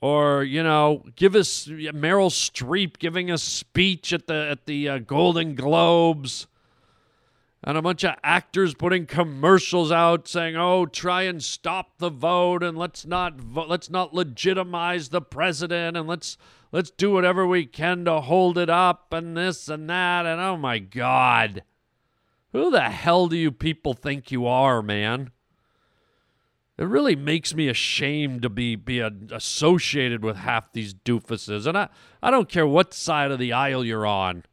Or 0.00 0.42
you 0.42 0.62
know 0.62 1.04
give 1.16 1.34
us 1.34 1.66
Meryl 1.66 2.30
Streep 2.30 2.98
giving 2.98 3.30
a 3.30 3.36
speech 3.36 4.12
at 4.14 4.26
the 4.26 4.48
at 4.50 4.64
the 4.64 4.88
uh, 4.88 4.98
Golden 5.00 5.54
Globes 5.54 6.46
and 7.64 7.76
a 7.76 7.82
bunch 7.82 8.04
of 8.04 8.14
actors 8.22 8.74
putting 8.74 9.06
commercials 9.06 9.90
out 9.90 10.28
saying, 10.28 10.56
"Oh, 10.56 10.86
try 10.86 11.22
and 11.22 11.42
stop 11.42 11.98
the 11.98 12.10
vote, 12.10 12.62
and 12.62 12.78
let's 12.78 13.04
not 13.04 13.34
let's 13.54 13.90
not 13.90 14.14
legitimize 14.14 15.08
the 15.08 15.20
president, 15.20 15.96
and 15.96 16.06
let's 16.06 16.38
let's 16.70 16.90
do 16.90 17.10
whatever 17.10 17.46
we 17.46 17.66
can 17.66 18.04
to 18.04 18.20
hold 18.20 18.58
it 18.58 18.70
up, 18.70 19.12
and 19.12 19.36
this 19.36 19.68
and 19.68 19.90
that." 19.90 20.24
And 20.24 20.40
oh 20.40 20.56
my 20.56 20.78
God, 20.78 21.64
who 22.52 22.70
the 22.70 22.90
hell 22.90 23.26
do 23.26 23.36
you 23.36 23.50
people 23.50 23.94
think 23.94 24.30
you 24.30 24.46
are, 24.46 24.80
man? 24.80 25.30
It 26.78 26.84
really 26.84 27.16
makes 27.16 27.56
me 27.56 27.66
ashamed 27.66 28.42
to 28.42 28.48
be 28.48 28.76
be 28.76 29.00
a, 29.00 29.10
associated 29.32 30.22
with 30.22 30.36
half 30.36 30.72
these 30.72 30.94
doofuses, 30.94 31.66
and 31.66 31.76
I 31.76 31.88
I 32.22 32.30
don't 32.30 32.48
care 32.48 32.68
what 32.68 32.94
side 32.94 33.32
of 33.32 33.40
the 33.40 33.52
aisle 33.52 33.84
you're 33.84 34.06
on. 34.06 34.44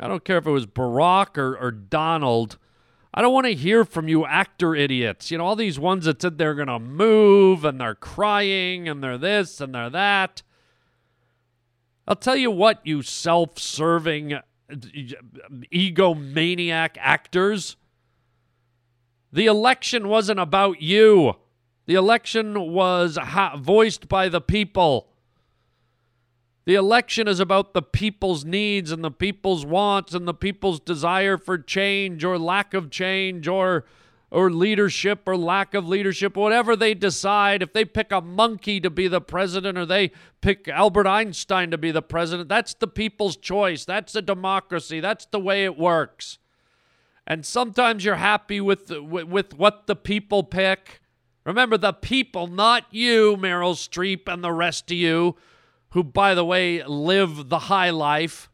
I 0.00 0.08
don't 0.08 0.24
care 0.24 0.38
if 0.38 0.46
it 0.46 0.50
was 0.50 0.66
Barack 0.66 1.38
or, 1.38 1.56
or 1.56 1.70
Donald. 1.70 2.58
I 3.14 3.20
don't 3.20 3.32
want 3.32 3.46
to 3.46 3.54
hear 3.54 3.84
from 3.84 4.08
you 4.08 4.24
actor 4.24 4.74
idiots. 4.74 5.30
You 5.30 5.38
know, 5.38 5.44
all 5.44 5.56
these 5.56 5.78
ones 5.78 6.06
that 6.06 6.22
said 6.22 6.38
they're 6.38 6.54
going 6.54 6.68
to 6.68 6.78
move 6.78 7.64
and 7.64 7.80
they're 7.80 7.94
crying 7.94 8.88
and 8.88 9.02
they're 9.02 9.18
this 9.18 9.60
and 9.60 9.74
they're 9.74 9.90
that. 9.90 10.42
I'll 12.08 12.16
tell 12.16 12.36
you 12.36 12.50
what, 12.50 12.80
you 12.84 13.02
self 13.02 13.58
serving 13.58 14.32
uh, 14.32 14.42
egomaniac 15.72 16.96
actors. 16.98 17.76
The 19.32 19.46
election 19.46 20.08
wasn't 20.08 20.40
about 20.40 20.82
you, 20.82 21.34
the 21.86 21.94
election 21.94 22.72
was 22.72 23.16
ha- 23.16 23.56
voiced 23.56 24.08
by 24.08 24.28
the 24.28 24.40
people. 24.40 25.11
The 26.64 26.74
election 26.76 27.26
is 27.26 27.40
about 27.40 27.74
the 27.74 27.82
people's 27.82 28.44
needs 28.44 28.92
and 28.92 29.02
the 29.02 29.10
people's 29.10 29.66
wants 29.66 30.14
and 30.14 30.28
the 30.28 30.34
people's 30.34 30.78
desire 30.78 31.36
for 31.36 31.58
change 31.58 32.22
or 32.24 32.38
lack 32.38 32.72
of 32.72 32.90
change 32.90 33.48
or 33.48 33.84
or 34.30 34.50
leadership 34.50 35.20
or 35.26 35.36
lack 35.36 35.74
of 35.74 35.86
leadership, 35.86 36.36
whatever 36.36 36.74
they 36.74 36.94
decide. 36.94 37.62
If 37.62 37.74
they 37.74 37.84
pick 37.84 38.10
a 38.10 38.22
monkey 38.22 38.80
to 38.80 38.88
be 38.88 39.06
the 39.06 39.20
president 39.20 39.76
or 39.76 39.84
they 39.84 40.10
pick 40.40 40.68
Albert 40.68 41.06
Einstein 41.06 41.70
to 41.70 41.76
be 41.76 41.90
the 41.90 42.00
president, 42.00 42.48
that's 42.48 42.72
the 42.72 42.86
people's 42.86 43.36
choice. 43.36 43.84
That's 43.84 44.14
a 44.14 44.22
democracy. 44.22 45.00
That's 45.00 45.26
the 45.26 45.40
way 45.40 45.64
it 45.64 45.76
works. 45.76 46.38
And 47.26 47.44
sometimes 47.44 48.06
you're 48.06 48.14
happy 48.14 48.60
with 48.60 48.90
with, 48.90 49.26
with 49.26 49.54
what 49.58 49.86
the 49.86 49.96
people 49.96 50.44
pick. 50.44 51.00
Remember 51.44 51.76
the 51.76 51.92
people, 51.92 52.46
not 52.46 52.86
you, 52.90 53.36
Meryl 53.36 53.74
Streep 53.74 54.32
and 54.32 54.44
the 54.44 54.52
rest 54.52 54.92
of 54.92 54.96
you 54.96 55.36
who, 55.92 56.02
by 56.02 56.34
the 56.34 56.44
way, 56.44 56.82
live 56.84 57.48
the 57.48 57.58
high 57.58 57.90
life. 57.90 58.50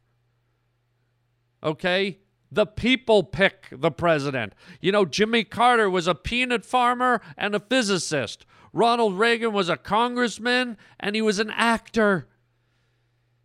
Okay? 1.63 2.19
The 2.51 2.67
people 2.67 3.23
pick 3.23 3.69
the 3.71 3.91
president. 3.91 4.55
You 4.81 4.93
know, 4.93 5.05
Jimmy 5.05 5.45
Carter 5.45 5.89
was 5.89 6.07
a 6.07 6.15
peanut 6.15 6.65
farmer 6.65 7.21
and 7.37 7.55
a 7.55 7.61
physicist. 7.61 8.45
Ronald 8.73 9.19
Reagan 9.19 9.53
was 9.53 9.69
a 9.69 9.77
congressman 9.77 10.77
and 10.99 11.15
he 11.15 11.23
was 11.23 11.39
an 11.39 11.51
actor. 11.51 12.29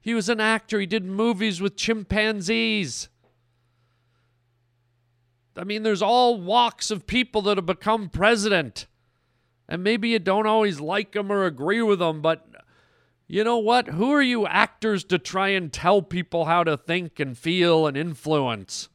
He 0.01 0.13
was 0.13 0.27
an 0.27 0.39
actor. 0.39 0.79
He 0.79 0.86
did 0.86 1.06
movies 1.06 1.62
with 1.62 1.77
chimpanzees. 1.77 3.10
I 5.56 5.63
mean, 5.63 5.84
there's 5.84 6.01
all 6.01 6.41
walks 6.41 6.89
of 6.89 7.06
people 7.06 7.43
that 7.43 7.58
have 7.58 7.67
become 7.67 8.10
president. 8.10 8.88
And 9.69 9.84
maybe 9.84 10.10
you 10.10 10.19
don't 10.19 10.47
always 10.47 10.79
like 10.79 11.12
them 11.12 11.32
or 11.32 11.45
agree 11.45 11.82
with 11.82 11.99
them, 11.99 12.21
but 12.21 12.47
you 13.34 13.43
know 13.43 13.58
what? 13.58 13.88
Who 13.88 14.12
are 14.12 14.22
you 14.22 14.46
actors 14.46 15.04
to 15.06 15.17
try 15.17 15.48
and 15.48 15.74
tell 15.74 16.04
people 16.04 16.46
how 16.46 16.63
to 16.65 16.78
think 16.78 17.19
and 17.19 17.36
feel 17.36 17.88
and 17.88 17.98
influence? 17.98 18.89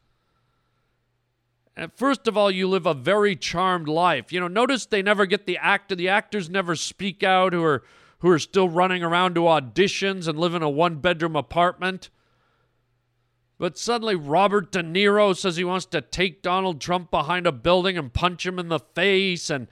And 1.76 1.92
first 1.92 2.28
of 2.28 2.36
all, 2.36 2.48
you 2.48 2.68
live 2.68 2.86
a 2.86 2.94
very 2.94 3.34
charmed 3.34 3.88
life. 3.88 4.32
You 4.32 4.38
know, 4.38 4.46
notice 4.46 4.86
they 4.86 5.02
never 5.02 5.26
get 5.26 5.46
the 5.46 5.58
actor. 5.58 5.96
The 5.96 6.08
actors 6.08 6.48
never 6.48 6.76
speak 6.76 7.24
out 7.24 7.52
who 7.52 7.64
are 7.64 7.82
who 8.20 8.30
are 8.30 8.38
still 8.38 8.68
running 8.68 9.02
around 9.02 9.34
to 9.34 9.40
auditions 9.40 10.28
and 10.28 10.38
live 10.38 10.54
in 10.54 10.62
a 10.62 10.70
one-bedroom 10.70 11.34
apartment. 11.34 12.08
But 13.58 13.76
suddenly 13.76 14.14
Robert 14.14 14.70
De 14.70 14.84
Niro 14.84 15.36
says 15.36 15.56
he 15.56 15.64
wants 15.64 15.86
to 15.86 16.00
take 16.00 16.42
Donald 16.42 16.80
Trump 16.80 17.10
behind 17.10 17.48
a 17.48 17.52
building 17.52 17.98
and 17.98 18.12
punch 18.12 18.46
him 18.46 18.60
in 18.60 18.68
the 18.68 18.78
face 18.78 19.50
and 19.50 19.66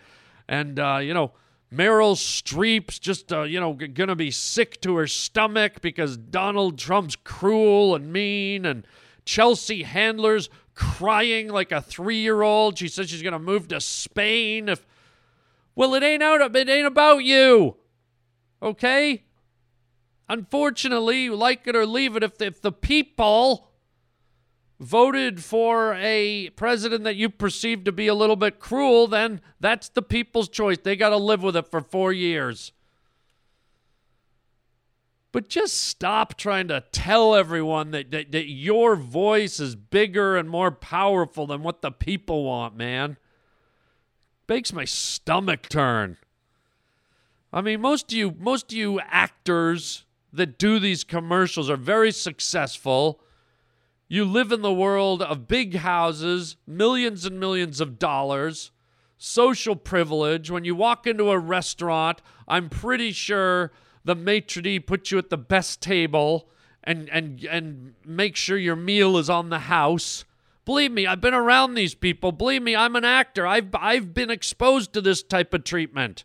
and 0.48 0.80
uh, 0.80 0.98
you 1.00 1.14
know, 1.14 1.34
Meryl 1.72 2.14
Streep's 2.14 2.98
just, 2.98 3.32
uh, 3.32 3.42
you 3.42 3.58
know, 3.58 3.74
g- 3.74 3.88
gonna 3.88 4.16
be 4.16 4.30
sick 4.30 4.80
to 4.82 4.96
her 4.96 5.06
stomach 5.06 5.80
because 5.80 6.16
Donald 6.16 6.78
Trump's 6.78 7.16
cruel 7.16 7.94
and 7.94 8.12
mean, 8.12 8.64
and 8.64 8.86
Chelsea 9.24 9.82
Handler's 9.82 10.48
crying 10.74 11.48
like 11.48 11.72
a 11.72 11.80
three-year-old. 11.80 12.78
She 12.78 12.88
says 12.88 13.10
she's 13.10 13.22
gonna 13.22 13.38
move 13.38 13.68
to 13.68 13.80
Spain 13.80 14.68
if. 14.68 14.86
Well, 15.74 15.94
it 15.94 16.02
ain't 16.02 16.22
out. 16.22 16.54
It 16.56 16.68
ain't 16.68 16.86
about 16.86 17.18
you. 17.18 17.76
Okay. 18.62 19.24
Unfortunately, 20.28 21.28
like 21.30 21.66
it 21.66 21.76
or 21.76 21.86
leave 21.86 22.16
it, 22.16 22.22
if 22.22 22.38
the, 22.38 22.46
if 22.46 22.60
the 22.60 22.72
people 22.72 23.68
voted 24.78 25.42
for 25.42 25.94
a 25.94 26.50
president 26.50 27.04
that 27.04 27.16
you 27.16 27.30
perceive 27.30 27.84
to 27.84 27.92
be 27.92 28.06
a 28.06 28.14
little 28.14 28.36
bit 28.36 28.60
cruel, 28.60 29.06
then 29.06 29.40
that's 29.58 29.88
the 29.88 30.02
people's 30.02 30.48
choice. 30.48 30.78
They 30.78 30.96
got 30.96 31.10
to 31.10 31.16
live 31.16 31.42
with 31.42 31.56
it 31.56 31.68
for 31.70 31.80
four 31.80 32.12
years. 32.12 32.72
But 35.32 35.48
just 35.48 35.82
stop 35.82 36.36
trying 36.36 36.68
to 36.68 36.84
tell 36.92 37.34
everyone 37.34 37.90
that, 37.90 38.10
that, 38.10 38.32
that 38.32 38.48
your 38.48 38.96
voice 38.96 39.60
is 39.60 39.76
bigger 39.76 40.36
and 40.36 40.48
more 40.48 40.70
powerful 40.70 41.46
than 41.46 41.62
what 41.62 41.82
the 41.82 41.90
people 41.90 42.44
want, 42.44 42.74
man. 42.76 43.18
Makes 44.48 44.72
my 44.72 44.84
stomach 44.84 45.68
turn. 45.68 46.16
I 47.52 47.60
mean, 47.60 47.80
most 47.80 48.12
of 48.12 48.16
you, 48.16 48.34
most 48.38 48.72
of 48.72 48.78
you 48.78 49.00
actors 49.00 50.04
that 50.32 50.58
do 50.58 50.78
these 50.78 51.04
commercials 51.04 51.68
are 51.68 51.76
very 51.76 52.12
successful. 52.12 53.20
You 54.08 54.24
live 54.24 54.52
in 54.52 54.62
the 54.62 54.72
world 54.72 55.20
of 55.20 55.48
big 55.48 55.76
houses, 55.76 56.56
millions 56.66 57.24
and 57.24 57.40
millions 57.40 57.80
of 57.80 57.98
dollars, 57.98 58.70
social 59.18 59.74
privilege. 59.74 60.50
When 60.50 60.64
you 60.64 60.76
walk 60.76 61.06
into 61.06 61.30
a 61.30 61.38
restaurant, 61.38 62.22
I'm 62.46 62.68
pretty 62.68 63.10
sure 63.10 63.72
the 64.04 64.14
maitre 64.14 64.62
d' 64.62 64.86
puts 64.86 65.10
you 65.10 65.18
at 65.18 65.30
the 65.30 65.36
best 65.36 65.82
table 65.82 66.48
and, 66.84 67.08
and, 67.10 67.44
and 67.44 67.94
make 68.04 68.36
sure 68.36 68.56
your 68.56 68.76
meal 68.76 69.16
is 69.16 69.28
on 69.28 69.50
the 69.50 69.58
house. 69.60 70.24
Believe 70.64 70.92
me, 70.92 71.06
I've 71.06 71.20
been 71.20 71.34
around 71.34 71.74
these 71.74 71.94
people. 71.94 72.30
Believe 72.30 72.62
me, 72.62 72.76
I'm 72.76 72.94
an 72.94 73.04
actor. 73.04 73.44
I've, 73.44 73.74
I've 73.74 74.14
been 74.14 74.30
exposed 74.30 74.92
to 74.92 75.00
this 75.00 75.24
type 75.24 75.52
of 75.52 75.64
treatment. 75.64 76.24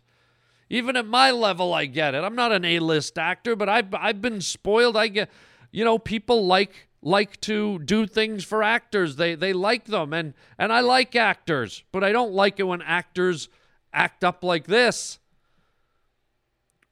Even 0.70 0.96
at 0.96 1.06
my 1.06 1.32
level, 1.32 1.74
I 1.74 1.86
get 1.86 2.14
it. 2.14 2.22
I'm 2.22 2.36
not 2.36 2.52
an 2.52 2.64
A-list 2.64 3.18
actor, 3.18 3.54
but 3.56 3.68
I've 3.68 3.92
I've 3.92 4.22
been 4.22 4.40
spoiled. 4.40 4.96
I 4.96 5.08
get, 5.08 5.30
you 5.70 5.84
know, 5.84 5.98
people 5.98 6.46
like 6.46 6.88
like 7.02 7.40
to 7.42 7.80
do 7.80 8.06
things 8.06 8.44
for 8.44 8.62
actors. 8.62 9.16
They 9.16 9.34
they 9.34 9.52
like 9.52 9.86
them, 9.86 10.12
and 10.12 10.34
and 10.58 10.72
I 10.72 10.80
like 10.80 11.16
actors, 11.16 11.82
but 11.92 12.04
I 12.04 12.12
don't 12.12 12.32
like 12.32 12.60
it 12.60 12.64
when 12.64 12.82
actors 12.82 13.48
act 13.92 14.24
up 14.24 14.44
like 14.44 14.66
this. 14.66 15.18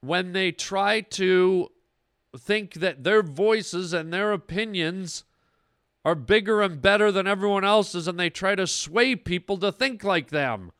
When 0.01 0.33
they 0.33 0.51
try 0.51 1.03
to 1.03 1.71
think 2.37 2.75
that 2.75 3.05
their 3.05 3.23
voices 3.23 3.93
and 3.93 4.13
their 4.13 4.33
opinions 4.33 5.25
are 6.05 6.15
bigger 6.15 6.63
and 6.63 6.81
better 6.81 7.13
than 7.13 7.27
everyone 7.27 7.65
else's, 7.65 8.09
and 8.09 8.19
they 8.19 8.31
try 8.31 8.55
to 8.55 8.67
sway 8.67 9.15
people 9.15 9.59
to 9.59 9.71
think 9.71 10.03
like 10.03 10.31
them. 10.31 10.73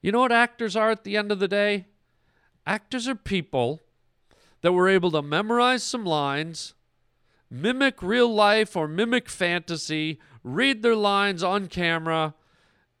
You 0.00 0.12
know 0.12 0.20
what 0.20 0.32
actors 0.32 0.74
are 0.74 0.90
at 0.90 1.04
the 1.04 1.16
end 1.16 1.30
of 1.30 1.38
the 1.38 1.48
day? 1.48 1.86
Actors 2.66 3.06
are 3.06 3.14
people 3.14 3.80
that 4.62 4.72
were 4.72 4.88
able 4.88 5.10
to 5.10 5.22
memorize 5.22 5.82
some 5.82 6.04
lines, 6.04 6.74
mimic 7.50 8.02
real 8.02 8.32
life 8.32 8.76
or 8.76 8.86
mimic 8.86 9.28
fantasy, 9.28 10.18
read 10.44 10.82
their 10.82 10.94
lines 10.94 11.42
on 11.42 11.66
camera, 11.66 12.34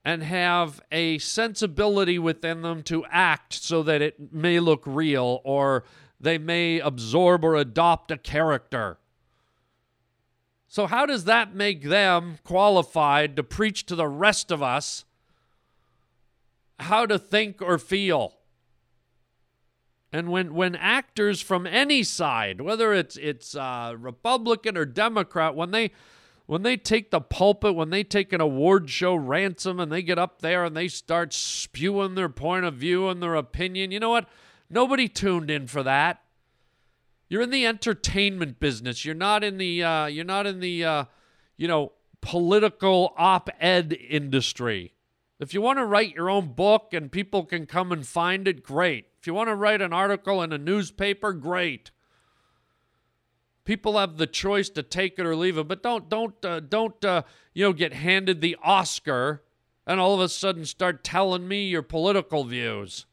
and 0.04 0.22
have 0.22 0.80
a 0.90 1.18
sensibility 1.18 2.18
within 2.18 2.62
them 2.62 2.82
to 2.82 3.04
act 3.10 3.52
so 3.52 3.82
that 3.82 4.02
it 4.02 4.32
may 4.32 4.58
look 4.58 4.82
real 4.86 5.40
or 5.44 5.84
they 6.18 6.38
may 6.38 6.80
absorb 6.80 7.44
or 7.44 7.54
adopt 7.54 8.10
a 8.10 8.18
character. 8.18 8.98
So, 10.66 10.86
how 10.86 11.04
does 11.04 11.24
that 11.24 11.54
make 11.54 11.82
them 11.82 12.38
qualified 12.44 13.36
to 13.36 13.42
preach 13.42 13.86
to 13.86 13.94
the 13.94 14.08
rest 14.08 14.50
of 14.50 14.62
us 14.62 15.04
how 16.80 17.06
to 17.06 17.18
think 17.18 17.62
or 17.62 17.78
feel. 17.78 18.34
And 20.12 20.28
when 20.28 20.54
when 20.54 20.74
actors 20.74 21.40
from 21.40 21.66
any 21.66 22.02
side, 22.02 22.60
whether 22.60 22.92
it's 22.92 23.16
it's 23.16 23.54
uh, 23.54 23.94
Republican 23.96 24.76
or 24.76 24.84
Democrat, 24.84 25.54
when 25.54 25.70
they 25.70 25.92
when 26.46 26.62
they 26.62 26.76
take 26.76 27.12
the 27.12 27.20
pulpit, 27.20 27.76
when 27.76 27.90
they 27.90 28.02
take 28.02 28.32
an 28.32 28.40
award 28.40 28.90
show 28.90 29.14
ransom 29.14 29.78
and 29.78 29.92
they 29.92 30.02
get 30.02 30.18
up 30.18 30.42
there 30.42 30.64
and 30.64 30.76
they 30.76 30.88
start 30.88 31.32
spewing 31.32 32.16
their 32.16 32.28
point 32.28 32.64
of 32.64 32.74
view 32.74 33.08
and 33.08 33.22
their 33.22 33.36
opinion, 33.36 33.92
you 33.92 34.00
know 34.00 34.10
what? 34.10 34.28
Nobody 34.68 35.06
tuned 35.06 35.48
in 35.48 35.68
for 35.68 35.84
that. 35.84 36.22
You're 37.28 37.42
in 37.42 37.50
the 37.50 37.64
entertainment 37.64 38.58
business. 38.58 39.04
You're 39.04 39.14
not 39.14 39.44
in 39.44 39.58
the 39.58 39.84
uh, 39.84 40.06
you're 40.06 40.24
not 40.24 40.48
in 40.48 40.58
the 40.58 40.84
uh, 40.84 41.04
you 41.56 41.68
know 41.68 41.92
political 42.20 43.14
op-ed 43.16 43.96
industry. 44.08 44.94
If 45.38 45.54
you 45.54 45.62
want 45.62 45.78
to 45.78 45.84
write 45.84 46.16
your 46.16 46.28
own 46.28 46.48
book 46.54 46.92
and 46.92 47.12
people 47.12 47.44
can 47.44 47.66
come 47.66 47.92
and 47.92 48.04
find 48.04 48.48
it, 48.48 48.64
great. 48.64 49.06
If 49.20 49.26
you 49.26 49.34
want 49.34 49.48
to 49.48 49.54
write 49.54 49.82
an 49.82 49.92
article 49.92 50.42
in 50.42 50.52
a 50.52 50.58
newspaper, 50.58 51.32
great. 51.34 51.90
People 53.64 53.98
have 53.98 54.16
the 54.16 54.26
choice 54.26 54.70
to 54.70 54.82
take 54.82 55.18
it 55.18 55.26
or 55.26 55.36
leave 55.36 55.58
it, 55.58 55.68
but 55.68 55.82
don't 55.82 56.08
don't 56.08 56.42
uh, 56.44 56.60
don't 56.60 57.04
uh, 57.04 57.22
you 57.52 57.64
know 57.64 57.72
get 57.74 57.92
handed 57.92 58.40
the 58.40 58.56
Oscar 58.62 59.42
and 59.86 60.00
all 60.00 60.14
of 60.14 60.20
a 60.20 60.28
sudden 60.28 60.64
start 60.64 61.04
telling 61.04 61.46
me 61.46 61.64
your 61.64 61.82
political 61.82 62.44
views. 62.44 63.04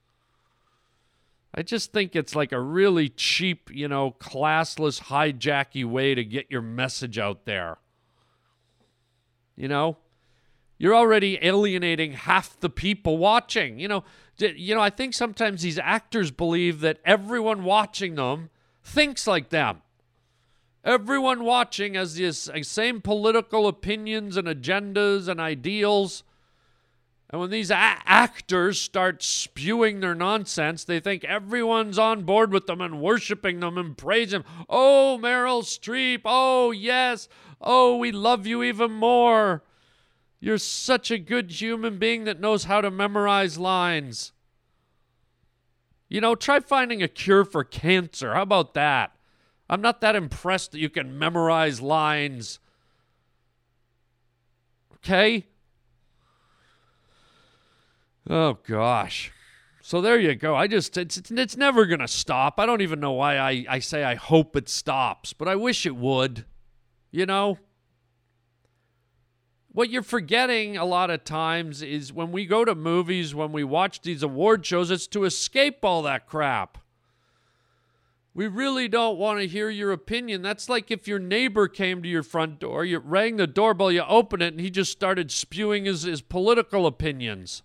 I 1.53 1.63
just 1.63 1.91
think 1.91 2.15
it's 2.15 2.35
like 2.35 2.51
a 2.51 2.61
really 2.61 3.09
cheap, 3.09 3.69
you 3.73 3.87
know, 3.87 4.11
classless, 4.11 5.03
hijacky 5.03 5.83
way 5.83 6.13
to 6.15 6.23
get 6.23 6.51
your 6.51 6.61
message 6.61 7.17
out 7.17 7.45
there. 7.45 7.79
You 9.55 9.67
know, 9.67 9.97
you're 10.77 10.95
already 10.95 11.39
alienating 11.41 12.13
half 12.13 12.59
the 12.59 12.69
people 12.69 13.17
watching. 13.17 13.79
You 13.79 13.87
know, 13.87 14.03
you 14.37 14.75
know, 14.75 14.81
I 14.81 14.89
think 14.89 15.13
sometimes 15.13 15.61
these 15.61 15.79
actors 15.79 16.31
believe 16.31 16.81
that 16.81 16.99
everyone 17.03 17.63
watching 17.63 18.15
them 18.15 18.49
thinks 18.83 19.25
like 19.27 19.49
them. 19.49 19.81
Everyone 20.83 21.43
watching 21.43 21.95
has 21.95 22.15
the 22.15 22.27
uh, 22.27 22.63
same 22.63 23.01
political 23.01 23.67
opinions 23.67 24.37
and 24.37 24.47
agendas 24.47 25.27
and 25.27 25.39
ideals. 25.39 26.23
And 27.29 27.41
when 27.41 27.49
these 27.49 27.71
a- 27.71 27.75
actors 27.75 28.79
start 28.79 29.21
spewing 29.21 29.99
their 29.99 30.15
nonsense, 30.15 30.85
they 30.85 31.01
think 31.01 31.25
everyone's 31.25 31.99
on 31.99 32.23
board 32.23 32.53
with 32.53 32.67
them 32.67 32.79
and 32.79 33.01
worshiping 33.01 33.59
them 33.59 33.77
and 33.77 33.97
praising 33.97 34.43
them. 34.43 34.65
Oh, 34.69 35.19
Meryl 35.21 35.63
Streep. 35.63 36.21
Oh, 36.23 36.71
yes. 36.71 37.27
Oh, 37.59 37.97
we 37.97 38.13
love 38.13 38.47
you 38.47 38.63
even 38.63 38.91
more. 38.91 39.63
You're 40.39 40.57
such 40.57 41.09
a 41.09 41.17
good 41.17 41.51
human 41.51 41.97
being 41.97 42.25
that 42.25 42.39
knows 42.39 42.65
how 42.65 42.81
to 42.81 42.91
memorize 42.91 43.57
lines. 43.57 44.33
You 46.09 46.21
know, 46.21 46.35
try 46.35 46.59
finding 46.59 47.01
a 47.01 47.07
cure 47.07 47.43
for 47.43 47.63
cancer. 47.63 48.33
How 48.33 48.43
about 48.43 48.73
that? 48.75 49.15
I'm 49.69 49.81
not 49.81 49.99
that 50.01 50.15
impressed 50.15 50.71
that 50.71 50.79
you 50.79 50.89
can 50.89 51.19
memorize 51.19 51.81
lines. 51.81 52.59
Okay? 54.95 55.47
Oh, 58.29 58.57
gosh. 58.65 59.31
So 59.81 60.01
there 60.01 60.19
you 60.19 60.35
go. 60.35 60.55
I 60.55 60.67
just, 60.67 60.97
it's, 60.97 61.17
it's, 61.17 61.31
it's 61.31 61.57
never 61.57 61.85
going 61.85 61.99
to 61.99 62.07
stop. 62.07 62.59
I 62.59 62.65
don't 62.65 62.81
even 62.81 62.99
know 62.99 63.13
why 63.13 63.37
I, 63.37 63.65
I 63.69 63.79
say 63.79 64.03
I 64.03 64.15
hope 64.15 64.55
it 64.55 64.69
stops, 64.69 65.33
but 65.33 65.47
I 65.47 65.55
wish 65.55 65.85
it 65.85 65.95
would. 65.95 66.45
You 67.11 67.25
know? 67.25 67.57
What 69.77 69.91
you're 69.91 70.01
forgetting 70.01 70.75
a 70.75 70.83
lot 70.83 71.11
of 71.11 71.23
times 71.23 71.83
is 71.83 72.11
when 72.11 72.31
we 72.31 72.47
go 72.47 72.65
to 72.65 72.73
movies, 72.73 73.35
when 73.35 73.51
we 73.51 73.63
watch 73.63 74.01
these 74.01 74.23
award 74.23 74.65
shows, 74.65 74.89
it's 74.89 75.05
to 75.05 75.23
escape 75.23 75.85
all 75.85 76.01
that 76.01 76.25
crap. 76.25 76.79
We 78.33 78.47
really 78.47 78.87
don't 78.87 79.19
want 79.19 79.39
to 79.39 79.45
hear 79.45 79.69
your 79.69 79.91
opinion. 79.91 80.41
That's 80.41 80.67
like 80.67 80.89
if 80.89 81.07
your 81.07 81.19
neighbor 81.19 81.67
came 81.67 82.01
to 82.01 82.09
your 82.09 82.23
front 82.23 82.57
door, 82.57 82.85
you 82.85 82.97
rang 82.97 83.35
the 83.35 83.45
doorbell, 83.45 83.91
you 83.91 84.01
open 84.01 84.41
it, 84.41 84.47
and 84.55 84.59
he 84.59 84.71
just 84.71 84.91
started 84.91 85.29
spewing 85.29 85.85
his, 85.85 86.01
his 86.01 86.21
political 86.21 86.87
opinions. 86.87 87.61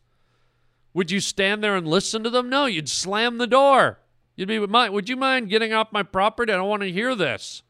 Would 0.93 1.11
you 1.11 1.19
stand 1.19 1.65
there 1.65 1.77
and 1.77 1.89
listen 1.89 2.23
to 2.25 2.31
them? 2.31 2.51
No, 2.51 2.67
you'd 2.67 2.91
slam 2.91 3.39
the 3.39 3.47
door. 3.47 4.01
You'd 4.37 4.49
be, 4.49 4.59
would 4.59 5.09
you 5.09 5.17
mind 5.17 5.49
getting 5.49 5.73
off 5.73 5.91
my 5.93 6.03
property? 6.03 6.53
I 6.53 6.57
don't 6.57 6.69
want 6.69 6.83
to 6.83 6.93
hear 6.93 7.15
this. 7.15 7.63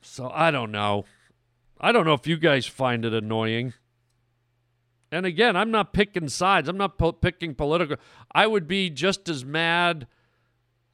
So 0.00 0.30
I 0.32 0.52
don't 0.52 0.70
know. 0.70 1.04
I 1.80 1.92
don't 1.92 2.04
know 2.04 2.14
if 2.14 2.26
you 2.26 2.36
guys 2.36 2.66
find 2.66 3.04
it 3.04 3.14
annoying. 3.14 3.74
And 5.10 5.24
again, 5.24 5.56
I'm 5.56 5.70
not 5.70 5.92
picking 5.92 6.28
sides. 6.28 6.68
I'm 6.68 6.76
not 6.76 6.98
po- 6.98 7.12
picking 7.12 7.54
political. 7.54 7.96
I 8.32 8.46
would 8.46 8.66
be 8.66 8.90
just 8.90 9.28
as 9.28 9.44
mad. 9.44 10.06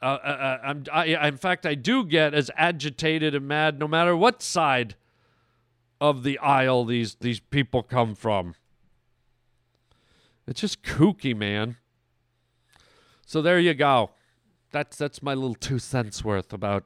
Uh, 0.01 0.07
uh, 0.07 0.09
uh 0.27 0.59
I'm, 0.63 0.85
I, 0.93 1.07
in 1.29 1.37
fact, 1.37 1.67
I 1.67 1.75
do 1.75 2.05
get 2.05 2.35
as 2.35 2.51
agitated 2.57 3.35
and 3.35 3.49
mad 3.49 3.79
no 3.79 3.89
matter 3.89 4.17
what 4.17 4.43
side 4.43 4.95
of 6.01 6.23
the 6.23 6.39
aisle 6.39 6.85
these 6.85 7.17
these 7.17 7.41
people 7.41 7.83
come 7.83 8.15
from. 8.15 8.55
It's 10.47 10.61
just 10.61 10.83
kooky, 10.83 11.35
man. 11.35 11.77
So 13.27 13.41
there 13.41 13.59
you 13.59 13.75
go. 13.75 14.11
That's 14.71 14.97
that's 14.97 15.23
my 15.23 15.35
little 15.35 15.55
two 15.55 15.79
cents 15.79 16.25
worth 16.25 16.53
about 16.53 16.85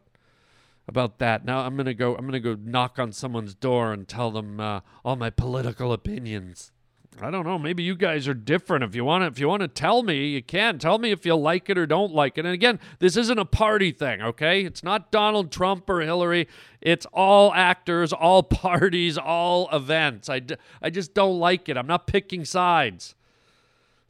about 0.88 1.18
that. 1.18 1.44
Now 1.44 1.60
I'm 1.60 1.76
gonna 1.76 1.94
go. 1.94 2.16
I'm 2.16 2.24
gonna 2.26 2.40
go 2.40 2.56
knock 2.60 2.98
on 2.98 3.12
someone's 3.12 3.54
door 3.54 3.92
and 3.92 4.08
tell 4.08 4.30
them 4.30 4.58
uh, 4.58 4.80
all 5.04 5.16
my 5.16 5.30
political 5.30 5.92
opinions. 5.92 6.72
I 7.20 7.30
don't 7.32 7.44
know. 7.44 7.58
Maybe 7.58 7.82
you 7.82 7.96
guys 7.96 8.28
are 8.28 8.34
different. 8.34 8.84
If 8.84 8.94
you 8.94 9.04
want 9.04 9.22
to, 9.22 9.26
if 9.26 9.40
you 9.40 9.48
want 9.48 9.62
to 9.62 9.68
tell 9.68 10.02
me, 10.04 10.28
you 10.28 10.42
can 10.42 10.78
tell 10.78 10.98
me 10.98 11.10
if 11.10 11.26
you 11.26 11.34
like 11.34 11.68
it 11.68 11.76
or 11.76 11.84
don't 11.84 12.14
like 12.14 12.38
it. 12.38 12.44
And 12.44 12.54
again, 12.54 12.78
this 13.00 13.16
isn't 13.16 13.38
a 13.38 13.44
party 13.44 13.90
thing, 13.90 14.22
okay? 14.22 14.64
It's 14.64 14.84
not 14.84 15.10
Donald 15.10 15.50
Trump 15.50 15.90
or 15.90 16.00
Hillary. 16.00 16.46
It's 16.80 17.06
all 17.12 17.52
actors, 17.54 18.12
all 18.12 18.42
parties, 18.44 19.18
all 19.18 19.68
events. 19.72 20.28
I, 20.28 20.38
d- 20.38 20.56
I 20.80 20.90
just 20.90 21.12
don't 21.12 21.40
like 21.40 21.68
it. 21.68 21.76
I'm 21.76 21.88
not 21.88 22.06
picking 22.06 22.44
sides. 22.44 23.16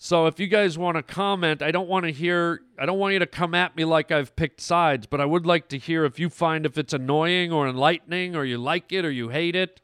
So 0.00 0.26
if 0.26 0.38
you 0.38 0.46
guys 0.46 0.78
want 0.78 0.96
to 0.96 1.02
comment, 1.02 1.61
I 1.61 1.72
don't 1.72 1.88
want 1.88 2.04
to 2.04 2.12
hear. 2.12 2.61
I 2.78 2.87
don't 2.87 3.00
want 3.00 3.14
you 3.14 3.18
to 3.18 3.26
come 3.26 3.52
at 3.52 3.76
me 3.76 3.84
like 3.84 4.12
I've 4.12 4.37
picked 4.37 4.61
sides, 4.61 5.06
but 5.06 5.20
I 5.20 5.24
would 5.24 5.44
like 5.44 5.68
to 5.70 5.78
hear 5.78 6.04
if 6.04 6.20
you 6.20 6.28
find 6.30 6.64
if 6.64 6.78
it's 6.78 6.92
annoying 6.92 7.52
or 7.52 7.66
enlightening, 7.66 8.37
or 8.37 8.44
you 8.44 8.58
like 8.58 8.92
it 8.92 9.04
or 9.04 9.11
you 9.11 9.30
hate 9.30 9.56
it. 9.56 9.80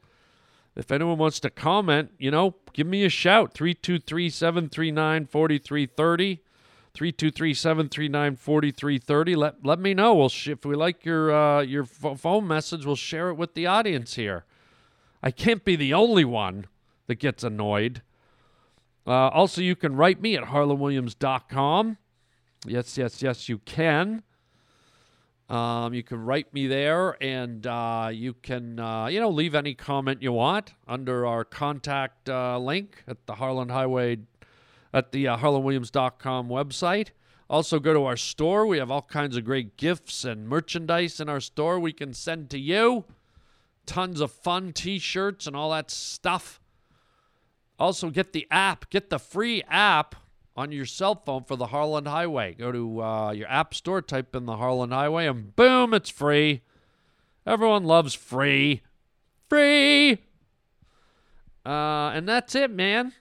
If 0.73 0.89
anyone 0.89 1.17
wants 1.17 1.41
to 1.41 1.49
comment, 1.49 2.11
you 2.17 2.31
know, 2.31 2.55
give 2.71 2.87
me 2.87 3.03
a 3.03 3.09
shout 3.09 3.53
323 3.53 4.29
739 4.29 5.25
4330. 5.25 6.41
323 6.93 7.53
739 7.53 8.35
4330. 8.37 9.35
Let 9.35 9.65
let 9.65 9.79
me 9.79 9.93
know. 9.93 10.15
We'll 10.15 10.29
sh- 10.29 10.47
if 10.47 10.63
we 10.65 10.75
like 10.75 11.03
your 11.03 11.35
uh, 11.35 11.61
your 11.61 11.83
ph- 11.83 12.17
phone 12.17 12.47
message, 12.47 12.85
we'll 12.85 12.95
share 12.95 13.29
it 13.31 13.33
with 13.33 13.53
the 13.53 13.67
audience 13.67 14.15
here. 14.15 14.45
I 15.21 15.31
can't 15.31 15.65
be 15.65 15.75
the 15.75 15.93
only 15.93 16.23
one 16.23 16.67
that 17.07 17.15
gets 17.15 17.43
annoyed. 17.43 18.01
Uh, 19.07 19.29
also, 19.29 19.61
you 19.61 19.75
can 19.75 19.95
write 19.95 20.21
me 20.21 20.35
at 20.35 20.45
harlanwilliams.com. 20.45 21.97
Yes, 22.65 22.97
yes, 22.97 23.21
yes, 23.21 23.47
you 23.47 23.59
can. 23.59 24.23
Um, 25.47 25.93
you 25.93 26.01
can 26.01 26.19
write 26.25 26.51
me 26.53 26.65
there, 26.65 27.15
and 27.21 27.67
uh, 27.67 28.09
you 28.11 28.33
can, 28.33 28.79
uh, 28.79 29.05
you 29.05 29.19
know, 29.19 29.29
leave 29.29 29.53
any 29.53 29.75
comment 29.75 30.23
you 30.23 30.31
want 30.31 30.73
under 30.87 31.25
our 31.27 31.43
contact 31.43 32.27
uh, 32.27 32.57
link 32.57 33.03
at 33.07 33.27
the 33.27 33.35
Harlan 33.35 33.69
Highway, 33.69 34.17
at 34.91 35.11
the 35.11 35.27
uh, 35.27 35.37
harlanwilliams.com 35.37 36.49
website. 36.49 37.09
Also, 37.47 37.79
go 37.79 37.93
to 37.93 38.05
our 38.05 38.17
store. 38.17 38.65
We 38.65 38.79
have 38.79 38.89
all 38.89 39.03
kinds 39.03 39.37
of 39.37 39.45
great 39.45 39.77
gifts 39.77 40.25
and 40.25 40.49
merchandise 40.49 41.19
in 41.19 41.29
our 41.29 41.39
store 41.39 41.79
we 41.79 41.93
can 41.93 42.13
send 42.15 42.49
to 42.49 42.59
you. 42.59 43.05
Tons 43.85 44.19
of 44.19 44.31
fun 44.31 44.73
T-shirts 44.73 45.45
and 45.45 45.55
all 45.55 45.69
that 45.69 45.91
stuff. 45.91 46.59
Also, 47.77 48.09
get 48.09 48.33
the 48.33 48.47
app. 48.49 48.89
Get 48.89 49.09
the 49.09 49.19
free 49.19 49.63
app 49.69 50.15
on 50.55 50.71
your 50.71 50.85
cell 50.85 51.15
phone 51.15 51.43
for 51.43 51.55
the 51.55 51.67
Harlan 51.67 52.05
Highway. 52.05 52.53
Go 52.53 52.71
to 52.71 53.03
uh, 53.03 53.31
your 53.31 53.47
app 53.49 53.73
store, 53.73 54.01
type 54.01 54.35
in 54.35 54.45
the 54.45 54.57
Harlan 54.57 54.91
Highway, 54.91 55.27
and 55.27 55.55
boom, 55.55 55.93
it's 55.93 56.09
free. 56.09 56.61
Everyone 57.45 57.83
loves 57.83 58.13
free. 58.13 58.81
Free. 59.49 60.13
Uh, 61.65 62.11
and 62.13 62.27
that's 62.27 62.55
it, 62.55 62.71
man. 62.71 63.13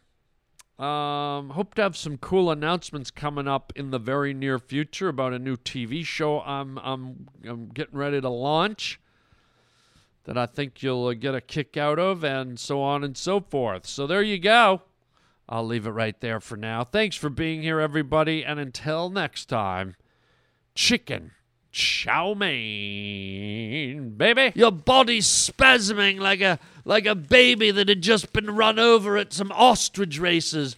Um, 0.79 1.51
hope 1.51 1.75
to 1.75 1.83
have 1.83 1.97
some 1.97 2.19
cool 2.19 2.51
announcements 2.51 3.11
coming 3.11 3.47
up 3.47 3.73
in 3.77 3.91
the 3.91 3.99
very 3.99 4.35
near 4.35 4.59
future 4.59 5.09
about 5.09 5.33
a 5.33 5.39
new 5.39 5.57
TV 5.57 6.05
show 6.05 6.41
I'm 6.41 6.79
I'm, 6.79 7.29
I'm 7.45 7.69
getting 7.69 7.97
ready 7.97 8.21
to 8.21 8.29
launch 8.29 8.99
that 10.25 10.37
I 10.39 10.47
think 10.47 10.83
you'll 10.83 11.07
uh, 11.07 11.15
get 11.15 11.35
a 11.35 11.41
kick 11.41 11.77
out 11.77 11.99
of, 11.99 12.25
and 12.25 12.59
so 12.59 12.83
on 12.83 13.05
and 13.05 13.17
so 13.17 13.41
forth. 13.41 13.87
So 13.87 14.07
there 14.07 14.23
you 14.23 14.39
go. 14.39 14.83
I'll 15.49 15.67
leave 15.67 15.87
it 15.87 15.91
right 15.91 16.19
there 16.21 16.41
for 16.41 16.57
now. 16.57 16.85
Thanks 16.85 17.17
for 17.17 17.29
being 17.29 17.63
here, 17.63 17.81
everybody, 17.81 18.45
and 18.45 18.59
until 18.59 19.11
next 19.11 19.47
time, 19.47 19.97
chicken 20.75 21.33
chow 21.75 22.35
mein, 22.35 24.11
baby. 24.17 24.53
Your 24.55 24.71
body's 24.71 25.27
spasming 25.27 26.21
like 26.21 26.41
a 26.41 26.61
like 26.85 27.05
a 27.05 27.17
baby 27.17 27.73
that 27.73 27.89
had 27.89 28.01
just 28.01 28.33
been 28.33 28.51
run 28.53 28.79
over 28.79 29.17
at 29.17 29.33
some 29.33 29.51
ostrich 29.53 30.19
races. 30.19 30.77